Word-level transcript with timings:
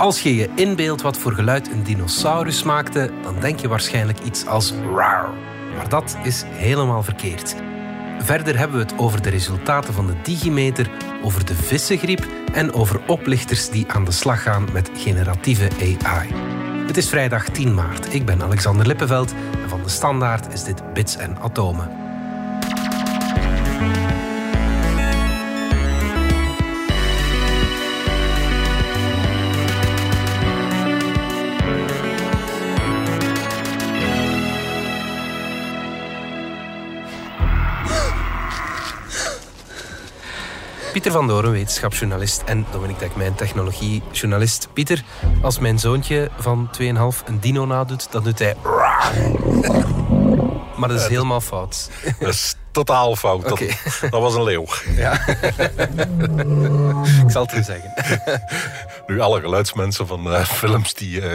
Als 0.00 0.22
je 0.22 0.34
je 0.34 0.48
inbeeldt 0.54 1.02
wat 1.02 1.18
voor 1.18 1.32
geluid 1.32 1.70
een 1.70 1.82
dinosaurus 1.82 2.62
maakte, 2.62 3.10
dan 3.22 3.40
denk 3.40 3.60
je 3.60 3.68
waarschijnlijk 3.68 4.18
iets 4.18 4.46
als 4.46 4.72
rar. 4.94 5.34
Maar 5.76 5.88
dat 5.88 6.16
is 6.22 6.44
helemaal 6.46 7.02
verkeerd. 7.02 7.54
Verder 8.18 8.58
hebben 8.58 8.76
we 8.76 8.82
het 8.82 8.98
over 8.98 9.22
de 9.22 9.28
resultaten 9.28 9.94
van 9.94 10.06
de 10.06 10.14
Digimeter, 10.22 10.90
over 11.22 11.44
de 11.44 11.54
vissengriep 11.54 12.26
en 12.52 12.72
over 12.72 13.00
oplichters 13.06 13.70
die 13.70 13.92
aan 13.92 14.04
de 14.04 14.12
slag 14.12 14.42
gaan 14.42 14.68
met 14.72 14.90
generatieve 14.94 15.68
AI. 16.02 16.28
Het 16.86 16.96
is 16.96 17.08
vrijdag 17.08 17.48
10 17.48 17.74
maart. 17.74 18.14
Ik 18.14 18.24
ben 18.24 18.42
Alexander 18.42 18.86
Lippenveld 18.86 19.34
en 19.62 19.68
van 19.68 19.82
de 19.82 19.88
Standaard 19.88 20.52
is 20.52 20.64
dit 20.64 20.92
Bits 20.92 21.16
en 21.16 21.38
Atomen. 21.38 22.09
Pieter 40.92 41.12
van 41.12 41.28
Doren, 41.28 41.50
wetenschapsjournalist 41.50 42.42
en 42.42 42.66
Dominique 42.72 43.00
Dekmijn, 43.06 43.34
technologiejournalist. 43.34 44.68
Pieter, 44.72 45.04
als 45.42 45.58
mijn 45.58 45.78
zoontje 45.78 46.30
van 46.38 46.70
2,5 46.80 46.84
een 47.24 47.40
dino 47.40 47.66
nadoet, 47.66 48.12
dan 48.12 48.22
doet 48.22 48.38
hij... 48.38 48.56
Maar 50.76 50.88
dat 50.88 51.00
is 51.00 51.06
helemaal 51.06 51.40
fout. 51.40 51.90
Dat 52.20 52.28
is 52.28 52.54
totaal 52.70 53.16
fout. 53.16 53.48
Dat, 53.48 53.58
dat 54.00 54.20
was 54.20 54.34
een 54.34 54.42
leeuw. 54.42 54.66
Ja. 54.96 55.12
Ik 57.24 57.30
zal 57.30 57.42
het 57.42 57.54
u 57.54 57.62
zeggen. 57.62 57.92
Nu, 59.06 59.20
alle 59.20 59.40
geluidsmensen 59.40 60.06
van 60.06 60.26
uh, 60.26 60.44
films 60.44 60.94
die 60.94 61.20
uh, 61.20 61.32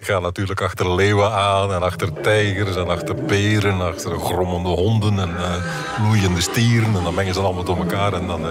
gaan 0.00 0.22
natuurlijk 0.22 0.60
achter 0.60 0.94
leeuwen 0.94 1.32
aan 1.32 1.72
en 1.72 1.82
achter 1.82 2.12
tijgers 2.20 2.76
en 2.76 2.88
achter 2.88 3.14
peren, 3.14 3.80
achter 3.80 4.18
grommende 4.18 4.68
honden 4.68 5.18
en 5.18 5.30
uh, 5.30 5.54
loeiende 6.06 6.40
stieren. 6.40 6.96
En 6.96 7.02
dan 7.02 7.14
mengen 7.14 7.34
ze 7.34 7.40
allemaal 7.40 7.64
door 7.64 7.76
elkaar 7.76 8.12
en 8.12 8.26
dan 8.26 8.46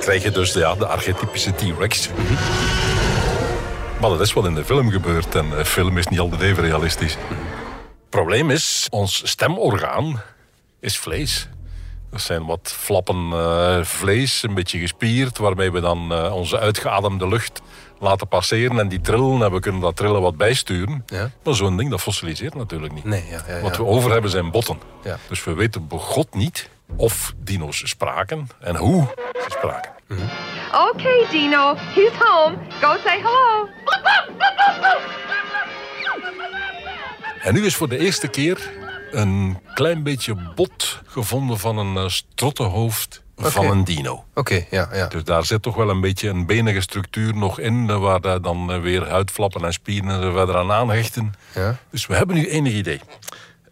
krijg 0.00 0.22
je 0.22 0.30
dus 0.30 0.52
ja, 0.52 0.74
de 0.74 0.86
archetypische 0.86 1.54
T-Rex. 1.54 2.08
-hmm. 2.08 2.36
Maar 4.00 4.10
dat 4.10 4.20
is 4.20 4.32
wat 4.32 4.44
in 4.44 4.54
de 4.54 4.64
film 4.64 4.90
gebeurt 4.90 5.34
en 5.34 5.66
film 5.66 5.98
is 5.98 6.06
niet 6.06 6.20
altijd 6.20 6.40
even 6.40 6.64
realistisch. 6.64 7.16
Het 8.10 8.18
probleem 8.18 8.50
is, 8.50 8.86
ons 8.90 9.28
stemorgaan 9.28 10.22
is 10.80 10.98
vlees. 10.98 11.48
Dat 12.10 12.20
zijn 12.20 12.46
wat 12.46 12.74
flappen 12.76 13.30
uh, 13.32 13.82
vlees, 13.82 14.42
een 14.42 14.54
beetje 14.54 14.78
gespierd, 14.78 15.38
waarmee 15.38 15.72
we 15.72 15.80
dan 15.80 16.12
uh, 16.12 16.34
onze 16.34 16.58
uitgeademde 16.58 17.28
lucht 17.28 17.60
laten 17.98 18.28
passeren 18.28 18.78
en 18.78 18.88
die 18.88 19.00
trillen. 19.00 19.42
En 19.42 19.52
we 19.52 19.60
kunnen 19.60 19.80
dat 19.80 19.96
trillen 19.96 20.20
wat 20.20 20.36
bijsturen. 20.36 21.04
Ja. 21.06 21.30
Maar 21.42 21.54
zo'n 21.54 21.76
ding, 21.76 21.90
dat 21.90 22.00
fossiliseert 22.00 22.54
natuurlijk 22.54 22.92
niet. 22.92 23.04
Nee, 23.04 23.24
ja, 23.30 23.42
ja, 23.48 23.60
Wat 23.60 23.76
we 23.76 23.84
over 23.84 24.12
hebben 24.12 24.30
zijn 24.30 24.50
botten. 24.50 24.80
Dus 25.28 25.44
we 25.44 25.54
weten 25.54 25.88
begot 25.88 26.34
niet 26.34 26.68
of 26.96 27.34
dino's 27.36 27.88
spraken 27.88 28.48
en 28.60 28.76
hoe 28.76 29.06
ze 29.34 29.50
spraken. 29.50 29.92
Mm 30.08 30.16
-hmm. 30.16 30.28
Oké, 30.88 30.98
okay, 30.98 31.26
Dino, 31.30 31.74
he's 31.76 32.12
home. 32.18 32.56
Go 32.80 32.96
say 33.04 33.20
hello. 33.22 33.68
En 37.42 37.54
nu 37.54 37.64
is 37.66 37.76
voor 37.76 37.88
de 37.88 37.98
eerste 37.98 38.28
keer 38.28 38.70
een 39.10 39.58
klein 39.74 40.02
beetje 40.02 40.34
bot 40.54 41.00
gevonden 41.06 41.58
van 41.58 41.78
een 41.78 41.94
uh, 41.94 42.08
strottenhoofd 42.08 43.22
okay. 43.36 43.50
van 43.50 43.66
een 43.66 43.84
dino. 43.84 44.12
Oké, 44.12 44.24
okay, 44.34 44.66
ja, 44.70 44.88
ja. 44.92 45.06
Dus 45.06 45.24
daar 45.24 45.44
zit 45.44 45.62
toch 45.62 45.76
wel 45.76 45.90
een 45.90 46.00
beetje 46.00 46.28
een 46.28 46.46
benige 46.46 46.80
structuur 46.80 47.36
nog 47.36 47.58
in, 47.58 47.86
uh, 47.88 47.98
waar 47.98 48.20
daar 48.20 48.42
dan 48.42 48.74
uh, 48.74 48.80
weer 48.80 49.08
huidflappen 49.08 49.64
en 49.64 49.72
spieren 49.72 50.22
er 50.22 50.32
verder 50.32 50.56
aan 50.56 50.72
aanhechten. 50.72 51.34
Ja. 51.54 51.76
Dus 51.90 52.06
we 52.06 52.14
hebben 52.14 52.36
nu 52.36 52.48
enig 52.48 52.72
idee. 52.72 53.00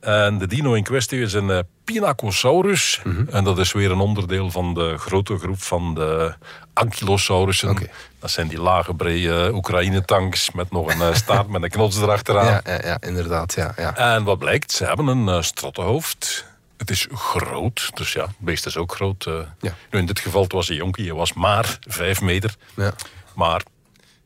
En 0.00 0.38
de 0.38 0.46
dino 0.46 0.74
in 0.74 0.82
kwestie 0.82 1.20
is 1.20 1.32
een 1.32 1.66
Pinacosaurus. 1.84 3.00
Mm 3.04 3.14
-hmm. 3.14 3.28
En 3.28 3.44
dat 3.44 3.58
is 3.58 3.72
weer 3.72 3.90
een 3.90 4.00
onderdeel 4.00 4.50
van 4.50 4.74
de 4.74 4.98
grote 4.98 5.38
groep 5.38 5.62
van 5.62 5.94
de 5.94 6.34
Ankylosaurussen. 6.72 7.70
Okay. 7.70 7.90
Dat 8.20 8.30
zijn 8.30 8.48
die 8.48 8.60
lage, 8.60 8.94
brede 8.94 9.50
Oekraïne-tanks 9.54 10.50
met 10.50 10.70
nog 10.70 10.94
een 10.94 11.16
staart 11.24 11.48
met 11.48 11.62
een 11.62 11.70
knots 11.70 11.96
erachteraan. 11.96 12.46
Ja, 12.46 12.60
ja, 12.64 12.78
ja 12.82 12.96
inderdaad. 13.00 13.54
Ja, 13.54 13.72
ja. 13.76 13.96
En 13.96 14.24
wat 14.24 14.38
blijkt? 14.38 14.72
Ze 14.72 14.84
hebben 14.84 15.06
een 15.06 15.26
uh, 15.26 15.42
strottenhoofd. 15.42 16.44
Het 16.76 16.90
is 16.90 17.06
groot, 17.12 17.90
dus 17.94 18.12
ja, 18.12 18.24
het 18.26 18.38
beest 18.38 18.66
is 18.66 18.76
ook 18.76 18.94
groot. 18.94 19.26
Uh, 19.28 19.40
ja. 19.60 19.74
Nu 19.90 19.98
in 19.98 20.06
dit 20.06 20.18
geval 20.18 20.42
het 20.42 20.52
was 20.52 20.68
een 20.68 20.76
jonkie, 20.76 21.06
hij 21.06 21.14
was 21.14 21.32
maar 21.32 21.78
vijf 21.80 22.20
meter. 22.20 22.54
Ja. 22.76 22.92
Maar 23.34 23.62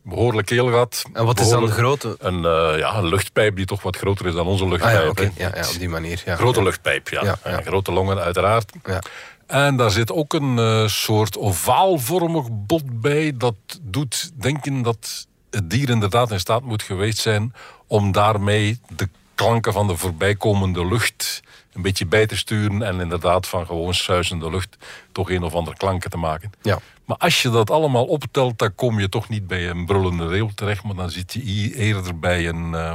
behoorlijk 0.03 0.49
heel 0.49 0.67
gehad. 0.67 1.05
En 1.13 1.25
wat 1.25 1.41
is 1.41 1.49
dan 1.49 1.65
de 1.65 1.71
grote? 1.71 2.17
Een, 2.19 2.37
uh, 2.37 2.79
ja, 2.79 2.97
een 2.97 3.09
luchtpijp 3.09 3.57
die 3.57 3.67
toch 3.67 3.83
wat 3.83 3.97
groter 3.97 4.27
is 4.27 4.35
dan 4.35 4.47
onze 4.47 4.69
luchtpijp. 4.69 4.97
Ah, 4.97 5.03
ja, 5.03 5.09
okay. 5.09 5.33
ja, 5.37 5.51
ja, 5.55 5.69
op 5.69 5.79
die 5.79 5.89
manier. 5.89 6.23
Ja. 6.25 6.37
Grote 6.37 6.63
luchtpijp, 6.63 7.09
ja. 7.09 7.25
ja, 7.25 7.39
ja. 7.45 7.61
grote 7.61 7.93
longen 7.93 8.19
uiteraard. 8.19 8.73
Ja. 8.85 9.03
En 9.47 9.77
daar 9.77 9.91
zit 9.91 10.13
ook 10.13 10.33
een 10.33 10.57
uh, 10.57 10.87
soort 10.87 11.39
ovaalvormig 11.39 12.47
bot 12.51 13.01
bij. 13.01 13.37
Dat 13.37 13.55
doet 13.83 14.31
denken 14.35 14.83
dat 14.83 15.27
het 15.51 15.71
dier 15.71 15.91
inderdaad 15.91 16.31
in 16.31 16.41
staat 16.41 16.63
moet 16.63 16.83
geweest 16.83 17.19
zijn... 17.19 17.55
om 17.87 18.13
daarmee 18.13 18.81
de 18.97 19.09
klanken 19.35 19.73
van 19.73 19.87
de 19.87 19.97
voorbijkomende 19.97 20.87
lucht 20.87 21.43
een 21.73 21.83
beetje 21.83 22.07
bij 22.07 22.27
te 22.27 22.37
sturen... 22.37 22.83
en 22.83 23.01
inderdaad 23.01 23.47
van 23.47 23.67
gewoon 23.67 23.95
suizende 23.95 24.51
lucht 24.51 24.77
toch 25.13 25.31
een 25.31 25.43
of 25.43 25.55
andere 25.55 25.77
klanken 25.77 26.11
te 26.11 26.17
maken. 26.19 26.53
Ja. 26.63 26.79
Maar 27.05 27.17
als 27.17 27.43
je 27.43 27.51
dat 27.51 27.71
allemaal 27.71 28.05
optelt, 28.05 28.59
dan 28.59 28.75
kom 28.75 29.01
je 29.01 29.09
toch 29.09 29.29
niet 29.29 29.47
bij 29.47 29.71
een 29.71 29.87
brullende 29.87 30.27
leeuw 30.27 30.51
terecht... 30.55 30.83
maar 30.83 30.95
dan 30.95 31.11
zit 31.11 31.33
je 31.33 31.75
eerder 31.75 32.19
bij 32.19 32.49
een... 32.49 32.73
Uh, 32.73 32.93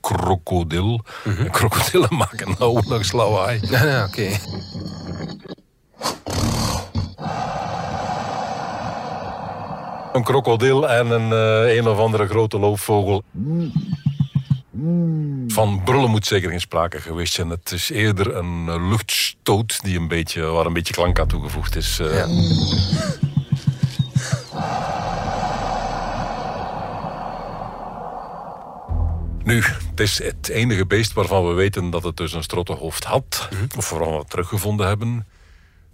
krokodil. 0.00 1.00
Mm 1.24 1.34
-hmm. 1.34 1.44
En 1.44 1.50
krokodillen 1.50 2.16
maken 2.26 2.54
nou 2.58 2.88
nog 2.88 3.12
lawaai. 3.12 3.60
Ja, 3.62 3.84
ja 3.84 4.04
oké. 4.04 4.20
Okay. 4.20 4.40
Een 10.12 10.24
krokodil 10.24 10.88
en 10.88 11.10
een 11.10 11.30
uh, 11.66 11.76
een 11.76 11.88
of 11.88 11.98
andere 11.98 12.26
grote 12.26 12.58
loopvogel. 12.58 13.22
Van 15.48 15.82
brullen 15.84 16.10
moet 16.10 16.26
zeker 16.26 16.50
geen 16.50 16.60
sprake 16.60 17.00
geweest 17.00 17.32
zijn. 17.32 17.48
Het 17.48 17.72
is 17.72 17.90
eerder 17.90 18.36
een 18.36 18.88
luchtstoot 18.88 19.82
die 19.82 19.98
een 19.98 20.08
beetje, 20.08 20.42
waar 20.42 20.66
een 20.66 20.72
beetje 20.72 20.94
klank 20.94 21.18
aan 21.18 21.26
toegevoegd 21.26 21.76
is. 21.76 21.96
Ja. 21.96 22.26
Nu, 29.44 29.62
het 29.90 30.00
is 30.00 30.22
het 30.22 30.48
enige 30.48 30.86
beest 30.86 31.12
waarvan 31.12 31.46
we 31.46 31.52
weten 31.52 31.90
dat 31.90 32.02
het 32.02 32.16
dus 32.16 32.32
een 32.32 32.42
strottenhoofd 32.42 33.04
had. 33.04 33.48
-hmm. 33.50 33.66
Of 33.76 33.84
vooral 33.84 34.18
we 34.18 34.24
teruggevonden 34.24 34.86
hebben. 34.86 35.26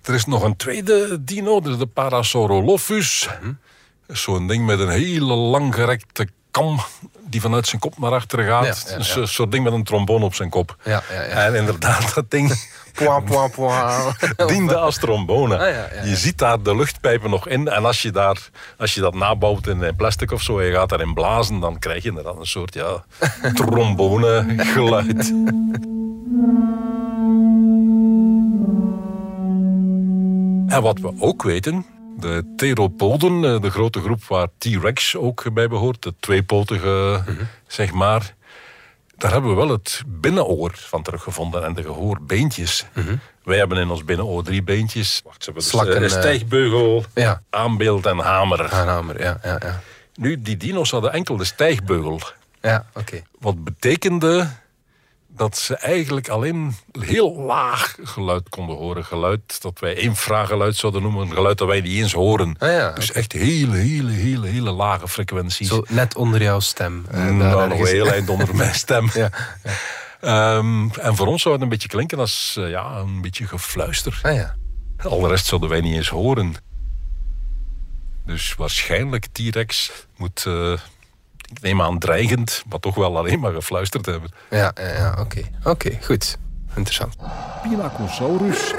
Er 0.07 0.15
is 0.15 0.25
nog 0.25 0.43
een 0.43 0.57
tweede 0.57 1.25
dino, 1.25 1.61
dat 1.61 1.73
is 1.73 1.79
de 1.79 1.87
Parasaurolophus. 1.87 3.29
Zo'n 4.07 4.47
ding 4.47 4.67
met 4.67 4.79
een 4.79 4.89
hele 4.89 5.35
langgerekte 5.35 6.29
kam 6.51 6.81
die 7.29 7.41
vanuit 7.41 7.67
zijn 7.67 7.81
kop 7.81 7.99
naar 7.99 8.13
achteren 8.13 8.47
gaat. 8.47 8.65
Ja, 8.65 8.97
ja, 8.97 9.05
ja. 9.05 9.21
Een 9.21 9.29
soort 9.29 9.53
ding 9.53 9.65
met 9.65 9.73
een 9.73 9.85
trombone 9.85 10.25
op 10.25 10.35
zijn 10.35 10.51
kop. 10.51 10.77
En 11.31 11.55
inderdaad, 11.55 12.15
dat 12.15 12.31
ding 12.31 12.53
Pwa, 12.97 13.21
pwa, 13.21 13.49
pwa. 13.49 14.13
diende 14.47 14.77
als 14.77 14.99
trombone. 14.99 15.59
Ah, 15.59 16.05
je 16.05 16.17
ziet 16.17 16.39
daar 16.39 16.63
de 16.63 16.77
luchtpijpen 16.77 17.31
nog 17.31 17.49
in. 17.49 17.69
En 17.69 17.85
als 17.85 18.03
je, 18.03 18.11
daar, 18.11 18.49
als 18.79 18.95
je 18.95 19.01
dat 19.01 19.15
nabouwt 19.15 19.67
in 19.67 19.97
plastic 19.97 20.33
of 20.33 20.43
zo... 20.43 20.59
en 20.59 20.67
je 20.67 20.73
gaat 20.73 20.89
daarin 20.89 21.15
blazen, 21.15 21.61
dan 21.61 21.79
krijg 21.79 22.03
je 22.03 22.09
inderdaad 22.09 22.39
een 22.39 22.47
soort 22.47 22.75
ja, 22.75 23.05
trombone 23.55 24.55
geluid. 24.59 25.33
En 30.67 30.83
wat 30.83 30.99
we 30.99 31.13
ook 31.19 31.43
weten, 31.43 31.87
de 32.19 32.53
theropoden, 32.57 33.63
de 33.63 33.71
grote 33.71 34.01
groep 34.01 34.25
waar 34.25 34.49
T-Rex 34.59 35.17
ook 35.17 35.53
bij 35.53 35.69
behoort, 35.69 36.03
de 36.03 36.15
tweepotige, 36.21 37.23
-hmm. 37.25 37.39
zeg 37.67 37.93
maar. 37.93 38.35
Daar 39.17 39.33
hebben 39.33 39.51
we 39.51 39.57
wel 39.57 39.69
het 39.69 40.03
binnenoor 40.07 40.73
van 40.75 41.03
teruggevonden 41.03 41.65
en 41.65 41.75
de 41.75 41.83
gehoorbeentjes. 41.83 42.87
Mm 42.95 43.05
-hmm. 43.05 43.21
Wij 43.45 43.59
hebben 43.59 43.79
in 43.79 43.91
ons 43.91 44.05
binnenoor 44.05 44.43
drie 44.43 44.63
beentjes. 44.63 45.21
Wacht, 45.25 45.45
ze 45.45 45.51
hebben 45.51 45.69
Slakken, 45.69 46.01
dus, 46.01 46.13
uh, 46.13 46.19
stijgbeugel, 46.19 47.05
ja. 47.15 47.43
aanbeeld 47.51 48.07
en 48.07 48.19
hamer. 48.19 48.61
Een 48.61 48.71
hamer, 48.71 49.21
ja, 49.21 49.39
ja, 49.43 49.61
ja. 49.63 49.81
Nu, 50.15 50.43
die 50.43 50.57
dino's 50.57 50.91
hadden 50.91 51.13
enkel 51.13 51.37
de 51.37 51.45
stijgbeugel. 51.45 52.21
Ja, 52.61 52.87
oké. 52.89 52.99
Okay. 53.01 53.25
Wat 53.39 53.65
betekende 53.65 54.49
dat 55.37 55.59
ze 55.59 55.77
eigenlijk 55.77 56.29
alleen 56.29 56.77
heel 57.01 57.33
laag 57.33 57.97
geluid 58.03 58.49
konden 58.49 58.77
horen. 58.77 59.05
Geluid 59.05 59.63
dat 59.63 59.79
wij 59.79 59.95
infrageluid 59.95 60.77
zouden 60.77 61.03
noemen. 61.03 61.23
Een 61.23 61.35
geluid 61.35 61.59
dat 61.59 61.69
wij 61.69 61.81
niet 61.81 61.93
eens 61.93 62.13
horen. 62.13 62.57
Ah, 62.59 62.69
ja, 62.69 62.93
dus 62.93 63.13
echt 63.13 63.33
hele, 63.33 63.77
hele, 63.77 64.11
hele, 64.11 64.47
hele 64.47 64.71
lage 64.71 65.09
frequenties. 65.09 65.69
Zo 65.69 65.85
net 65.89 66.17
onder 66.17 66.43
jouw 66.43 66.61
stem. 66.61 67.07
Uh, 67.15 67.31
nou, 67.31 67.69
nog 67.69 67.79
een 67.79 67.87
heel 67.87 68.13
eind 68.13 68.29
onder 68.29 68.55
mijn 68.55 68.75
stem. 68.85 69.11
ja, 69.15 69.31
ja. 69.63 70.57
Um, 70.57 70.91
en 70.91 71.17
voor 71.17 71.27
ons 71.27 71.43
zou 71.43 71.55
het 71.55 71.63
een 71.63 71.69
beetje 71.69 71.89
klinken 71.89 72.19
als 72.19 72.57
uh, 72.59 72.71
ja, 72.71 72.97
een 72.97 73.21
beetje 73.21 73.47
gefluister. 73.47 74.19
Ah, 74.23 74.35
ja. 74.35 74.57
Al 75.03 75.21
de 75.21 75.29
rest 75.29 75.47
zouden 75.47 75.69
wij 75.69 75.81
niet 75.81 75.95
eens 75.95 76.09
horen. 76.09 76.55
Dus 78.27 78.55
waarschijnlijk 78.55 79.27
T-Rex 79.33 79.93
moet... 80.17 80.45
Uh, 80.49 80.73
ik 80.73 80.81
neem 81.63 81.83
aan 81.83 81.99
dreigend, 81.99 82.63
maar 82.69 82.79
toch 82.79 82.95
wel 82.95 83.17
alleen 83.17 83.41
maar 83.41 83.53
gefluisterd 83.53 84.07
hebben. 84.07 84.31
Ja, 84.51 84.73
ja, 84.75 84.93
ja 84.93 85.17
oké. 85.21 85.43
Oké, 85.65 85.99
goed. 86.03 86.39
Interessant. 86.75 87.17
Pinacosaurus. 87.63 88.75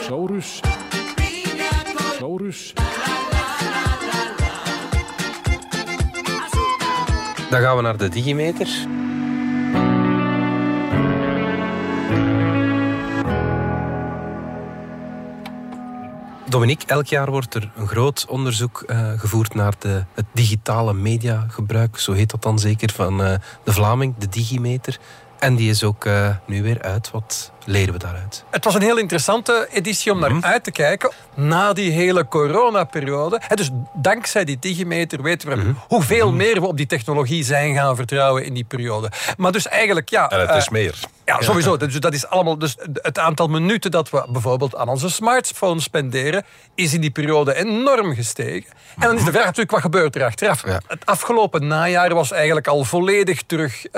Saurus. 0.00 0.60
Saurus. 2.18 2.72
Dan 7.50 7.60
gaan 7.60 7.76
we 7.76 7.82
naar 7.82 7.96
de 7.96 8.08
digimeter. 8.08 8.68
Dominique, 16.50 16.86
elk 16.86 17.06
jaar 17.06 17.30
wordt 17.30 17.54
er 17.54 17.70
een 17.76 17.88
groot 17.88 18.26
onderzoek 18.28 18.84
uh, 18.86 19.12
gevoerd 19.16 19.54
naar 19.54 19.74
de, 19.78 20.04
het 20.14 20.24
digitale 20.32 20.94
mediagebruik, 20.94 21.98
zo 21.98 22.12
heet 22.12 22.30
dat 22.30 22.42
dan 22.42 22.58
zeker, 22.58 22.92
van 22.92 23.20
uh, 23.20 23.34
de 23.64 23.72
Vlaming, 23.72 24.14
de 24.18 24.28
Digimeter. 24.28 24.98
En 25.38 25.54
die 25.54 25.70
is 25.70 25.84
ook 25.84 26.04
uh, 26.04 26.36
nu 26.46 26.62
weer 26.62 26.82
uit. 26.82 27.10
Wat 27.10 27.52
leren 27.70 27.92
we 27.92 27.98
daaruit? 27.98 28.44
Het 28.50 28.64
was 28.64 28.74
een 28.74 28.82
heel 28.82 28.98
interessante 28.98 29.68
editie 29.72 30.12
om 30.12 30.18
naar 30.18 30.32
mm. 30.32 30.44
uit 30.44 30.64
te 30.64 30.70
kijken. 30.70 31.10
Na 31.34 31.72
die 31.72 31.90
hele 31.90 32.28
coronaperiode. 32.28 33.40
Dus 33.54 33.70
dankzij 33.94 34.44
die 34.44 34.58
digimeter 34.60 35.22
weten 35.22 35.48
we 35.48 35.54
mm. 35.54 35.78
hoeveel 35.88 36.30
mm. 36.30 36.36
meer 36.36 36.60
we 36.60 36.66
op 36.66 36.76
die 36.76 36.86
technologie 36.86 37.44
zijn 37.44 37.74
gaan 37.74 37.96
vertrouwen 37.96 38.44
in 38.44 38.54
die 38.54 38.64
periode. 38.64 39.10
Maar 39.36 39.52
dus 39.52 39.68
eigenlijk, 39.68 40.08
ja... 40.08 40.28
En 40.28 40.40
het 40.40 40.56
is 40.56 40.64
uh, 40.64 40.70
meer. 40.70 40.94
Ja, 41.24 41.42
sowieso. 41.42 41.76
Dus 41.76 42.00
dat 42.00 42.14
is 42.14 42.26
allemaal, 42.26 42.58
dus 42.58 42.76
het 42.94 43.18
aantal 43.18 43.46
minuten 43.46 43.90
dat 43.90 44.10
we 44.10 44.24
bijvoorbeeld 44.28 44.76
aan 44.76 44.88
onze 44.88 45.10
smartphone 45.10 45.80
spenderen, 45.80 46.44
is 46.74 46.94
in 46.94 47.00
die 47.00 47.10
periode 47.10 47.54
enorm 47.54 48.14
gestegen. 48.14 48.70
En 48.98 49.06
dan 49.06 49.16
is 49.16 49.24
de 49.24 49.30
vraag 49.30 49.44
natuurlijk, 49.44 49.70
wat 49.70 49.80
gebeurt 49.80 50.16
er 50.16 50.24
achteraf? 50.24 50.62
Het 50.62 51.06
afgelopen 51.06 51.66
najaar 51.66 52.14
was 52.14 52.32
eigenlijk 52.32 52.66
al 52.66 52.84
volledig 52.84 53.42
terug 53.42 53.86
uh, 53.86 53.92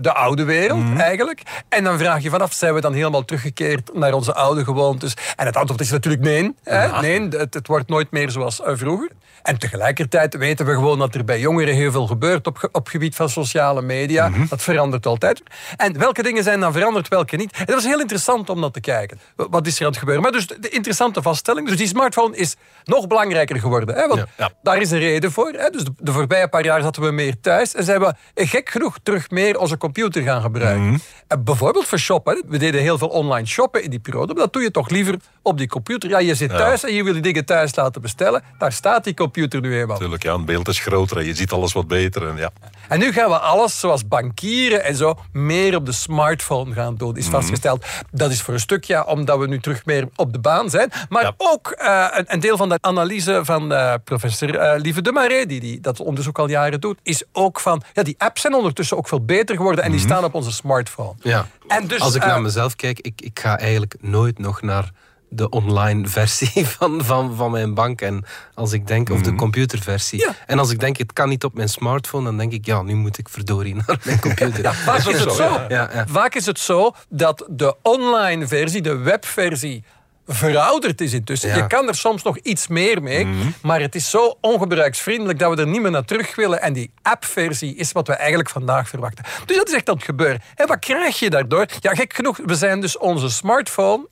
de 0.00 0.12
oude 0.12 0.44
wereld, 0.44 0.98
eigenlijk. 0.98 1.42
En 1.68 1.84
dan 1.84 1.98
vraag 1.98 2.22
je 2.22 2.30
vanaf, 2.30 2.52
zijn 2.52 2.74
we 2.74 2.80
dan 2.80 2.92
helemaal 2.92 3.17
teruggekeerd 3.24 3.94
naar 3.94 4.12
onze 4.12 4.34
oude 4.34 4.64
gewoontes? 4.64 5.14
En 5.36 5.46
het 5.46 5.56
antwoord 5.56 5.80
is 5.80 5.90
natuurlijk 5.90 6.22
nee. 6.22 6.54
Hè? 6.62 7.00
Nee, 7.00 7.28
het, 7.28 7.54
het, 7.54 7.66
wordt 7.66 7.88
nooit 7.88 8.10
meer 8.10 8.30
zoals 8.30 8.60
uh, 8.60 8.66
vroeger. 8.72 9.10
En 9.42 9.58
tegelijkertijd 9.58 10.36
weten 10.36 10.66
we 10.66 10.72
gewoon 10.72 10.98
dat 10.98 11.14
er 11.14 11.24
bij 11.24 11.40
jongeren 11.40 11.74
heel 11.74 11.90
veel 11.90 12.06
gebeurt 12.06 12.46
op, 12.46 12.68
op 12.72 12.88
gebied 12.88 13.14
van 13.14 13.28
sociale 13.28 13.82
media. 13.82 14.28
Mm 14.28 14.34
-hmm. 14.34 14.46
Dat 14.48 14.62
verandert 14.62 15.06
altijd. 15.06 15.42
En 15.76 15.98
welke 15.98 16.22
dingen 16.22 16.42
zijn 16.42 16.60
dan 16.60 16.72
veranderd, 16.72 17.08
welke 17.08 17.36
niet? 17.36 17.52
En 17.52 17.66
dat 17.66 17.74
was 17.74 17.84
heel 17.84 18.00
interessant 18.00 18.50
om 18.50 18.60
dat 18.60 18.72
te 18.72 18.80
kijken. 18.80 19.20
Wat 19.36 19.66
is 19.66 19.76
er 19.76 19.82
aan 19.82 19.88
het 19.88 19.98
gebeuren? 19.98 20.22
Maar 20.22 20.32
dus 20.32 20.46
de 20.46 20.68
interessante 20.68 21.22
vaststelling. 21.22 21.68
Dus 21.68 21.76
die 21.76 21.86
smartphone 21.86 22.36
is 22.36 22.56
nog 22.84 23.06
belangrijker 23.06 23.60
geworden. 23.60 23.94
Hè? 23.94 24.06
Want 24.06 24.24
ja. 24.36 24.50
daar 24.62 24.80
is 24.80 24.90
een 24.90 24.98
reden 24.98 25.32
voor. 25.32 25.52
Hè? 25.52 25.70
Dus 25.70 25.84
de, 25.84 25.92
de, 25.98 26.12
voorbije 26.12 26.48
paar 26.48 26.64
jaar 26.64 26.82
zaten 26.82 27.02
we 27.02 27.10
meer 27.10 27.40
thuis. 27.40 27.74
En 27.74 27.84
zijn 27.84 28.00
we 28.00 28.14
gek 28.34 28.68
genoeg 28.68 28.98
terug 29.02 29.30
meer 29.30 29.58
onze 29.58 29.76
computer 29.76 30.22
gaan 30.22 30.42
gebruiken. 30.42 30.82
Mm 30.82 31.00
-hmm. 31.28 31.44
bijvoorbeeld 31.44 31.86
voor 31.86 31.98
shoppen. 31.98 32.42
We 32.46 32.58
deden 32.58 32.80
heel 32.80 32.98
veel 32.98 33.08
online 33.08 33.46
shoppen 33.46 33.82
in 33.82 33.90
die 33.90 34.00
periode. 34.00 34.34
Maar 34.34 34.42
dat 34.42 34.52
doe 34.52 34.62
je 34.62 34.70
toch 34.70 34.88
liever 34.88 35.14
op 35.48 35.58
die 35.58 35.68
computer. 35.68 36.10
Ja, 36.10 36.18
je 36.18 36.34
zit 36.34 36.48
thuis 36.48 36.80
ja. 36.80 36.88
en 36.88 36.94
je 36.94 37.04
wil 37.04 37.12
die 37.12 37.22
dingen 37.22 37.44
thuis 37.44 37.74
laten 37.74 38.00
bestellen. 38.00 38.42
Daar 38.58 38.72
staat 38.72 39.04
die 39.04 39.14
computer 39.14 39.60
nu 39.60 39.78
eenmaal. 39.78 39.98
Tuurlijk, 39.98 40.22
ja, 40.22 40.32
een 40.32 40.44
beeld 40.44 40.68
is 40.68 40.78
groter 40.78 41.16
en 41.16 41.24
je 41.24 41.34
ziet 41.34 41.52
alles 41.52 41.72
wat 41.72 41.88
beter. 41.88 42.28
En, 42.28 42.36
ja. 42.36 42.50
en 42.88 42.98
nu 42.98 43.12
gaan 43.12 43.30
we 43.30 43.38
alles, 43.38 43.80
zoals 43.80 44.08
bankieren 44.08 44.84
en 44.84 44.96
zo, 44.96 45.18
meer 45.32 45.76
op 45.76 45.86
de 45.86 45.92
smartphone 45.92 46.74
gaan 46.74 46.96
doen. 46.96 47.16
Is 47.16 47.26
vastgesteld. 47.26 47.80
Mm 47.80 47.86
-hmm. 47.90 48.18
Dat 48.18 48.30
is 48.30 48.42
voor 48.42 48.54
een 48.54 48.60
stuk 48.60 48.84
ja, 48.84 49.02
omdat 49.02 49.38
we 49.38 49.46
nu 49.46 49.60
terug 49.60 49.84
meer 49.84 50.08
op 50.16 50.32
de 50.32 50.38
baan 50.38 50.70
zijn. 50.70 50.90
Maar 51.08 51.22
ja. 51.22 51.34
ook 51.36 51.76
uh, 51.78 52.06
een, 52.10 52.24
een, 52.26 52.40
deel 52.40 52.56
van 52.56 52.68
de 52.68 52.78
analyse 52.80 53.40
van 53.42 53.72
uh, 53.72 53.94
professor 54.04 54.54
uh, 54.54 54.80
Lieve 54.80 55.02
de 55.02 55.12
Marais, 55.12 55.46
die, 55.46 55.60
die 55.60 55.80
dat 55.80 56.00
onderzoek 56.00 56.38
al 56.38 56.48
jaren 56.48 56.80
doet, 56.80 56.98
is 57.02 57.22
ook 57.32 57.60
van, 57.60 57.82
ja, 57.92 58.02
die 58.02 58.14
apps 58.18 58.40
zijn 58.40 58.54
ondertussen 58.54 58.96
ook 58.96 59.08
veel 59.08 59.24
beter 59.24 59.56
geworden 59.56 59.84
en 59.84 59.90
die 59.90 60.00
mm 60.00 60.06
-hmm. 60.06 60.16
staan 60.16 60.24
op 60.28 60.34
onze 60.34 60.52
smartphone. 60.52 61.14
Ja. 61.20 61.46
En 61.68 61.86
dus, 61.86 62.00
Als 62.00 62.14
ik 62.14 62.24
naar 62.24 62.40
mezelf 62.40 62.76
kijk, 62.76 63.00
ik, 63.00 63.20
ik 63.20 63.40
ga 63.40 63.58
eigenlijk 63.58 63.94
nooit 64.00 64.38
nog 64.38 64.62
naar 64.62 64.90
de 65.28 65.48
online 65.48 66.08
versie 66.08 66.66
van, 66.78 67.04
van, 67.04 67.36
van 67.36 67.50
mijn 67.50 67.74
bank. 67.74 68.00
En 68.00 68.24
als 68.54 68.72
ik 68.72 68.86
denk, 68.86 69.10
of 69.10 69.20
de 69.20 69.34
computerversie. 69.34 70.18
Ja. 70.18 70.34
En 70.46 70.58
als 70.58 70.70
ik 70.70 70.80
denk, 70.80 70.96
het 70.96 71.12
kan 71.12 71.28
niet 71.28 71.44
op 71.44 71.54
mijn 71.54 71.68
smartphone, 71.68 72.24
dan 72.24 72.36
denk 72.36 72.52
ik, 72.52 72.66
ja, 72.66 72.82
nu 72.82 72.94
moet 72.94 73.18
ik 73.18 73.28
verdorie 73.28 73.74
naar 73.86 73.98
mijn 74.04 74.20
computer. 74.20 74.62
ja, 74.62 74.72
vaak, 74.72 74.98
is 74.98 75.20
het 75.20 75.32
zo, 75.32 75.42
ja, 75.68 75.90
ja. 75.92 76.06
vaak 76.08 76.34
is 76.34 76.46
het 76.46 76.58
zo 76.58 76.92
dat 77.08 77.44
de 77.48 77.76
online 77.82 78.46
versie, 78.46 78.82
de 78.82 78.96
webversie, 78.96 79.84
verouderd 80.28 81.00
is 81.00 81.12
intussen. 81.12 81.54
Je 81.54 81.66
kan 81.66 81.88
er 81.88 81.94
soms 81.94 82.22
nog 82.22 82.38
iets 82.38 82.66
meer 82.66 83.02
mee, 83.02 83.24
mm 83.24 83.40
-hmm. 83.40 83.54
maar 83.62 83.80
het 83.80 83.94
is 83.94 84.10
zo 84.10 84.36
ongebruiksvriendelijk 84.40 85.38
dat 85.38 85.54
we 85.54 85.60
er 85.60 85.68
niet 85.68 85.82
meer 85.82 85.90
naar 85.90 86.04
terug 86.04 86.36
willen. 86.36 86.62
En 86.62 86.72
die 86.72 86.90
appversie 87.02 87.74
is 87.74 87.92
wat 87.92 88.06
we 88.06 88.12
eigenlijk 88.14 88.50
vandaag 88.50 88.88
verwachten. 88.88 89.24
Dus 89.46 89.56
dat 89.56 89.68
is 89.68 89.74
echt 89.74 89.88
aan 89.88 89.94
het 89.94 90.04
gebeuren. 90.04 90.40
En 90.54 90.66
wat 90.66 90.78
krijg 90.78 91.18
je 91.18 91.30
daardoor? 91.30 91.66
Ja, 91.80 91.94
gek 91.94 92.12
genoeg, 92.12 92.38
we 92.44 92.54
zijn 92.54 92.80
dus 92.80 92.98
onze 92.98 93.30
smartphone 93.30 94.08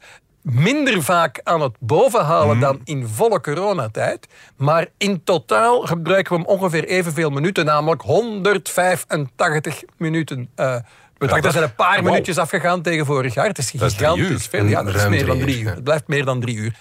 minder 0.52 1.02
vaak 1.02 1.40
aan 1.42 1.60
het 1.60 1.76
bovenhalen 1.78 2.54
mm. 2.54 2.60
dan 2.60 2.80
in 2.84 3.08
volle 3.08 3.40
coronatijd. 3.40 4.28
Maar 4.56 4.86
in 4.96 5.24
totaal 5.24 5.80
gebruiken 5.80 6.32
we 6.32 6.38
hem 6.38 6.48
ongeveer 6.48 6.84
evenveel 6.84 7.30
minuten, 7.30 7.64
namelijk 7.64 8.02
185 8.02 9.82
minuten. 9.96 10.38
Uh, 10.56 10.76
ja, 11.18 11.36
er 11.36 11.52
zijn 11.52 11.64
een 11.64 11.74
paar 11.74 11.96
wow. 11.96 12.04
minuutjes 12.04 12.38
afgegaan 12.38 12.82
tegen 12.82 13.06
vorig 13.06 13.34
jaar. 13.34 13.46
Het 13.46 13.58
is 13.58 13.70
gigantisch 13.70 14.46
veel. 14.46 14.64
Ja, 14.64 14.82
dat 14.82 14.94
is 14.94 15.08
meer 15.08 15.26
dan 15.26 15.38
drie 15.38 15.60
uur. 15.60 15.70
Het 15.70 15.84
blijft 15.84 16.06
meer 16.06 16.24
dan 16.24 16.40
drie 16.40 16.56
uur. 16.56 16.74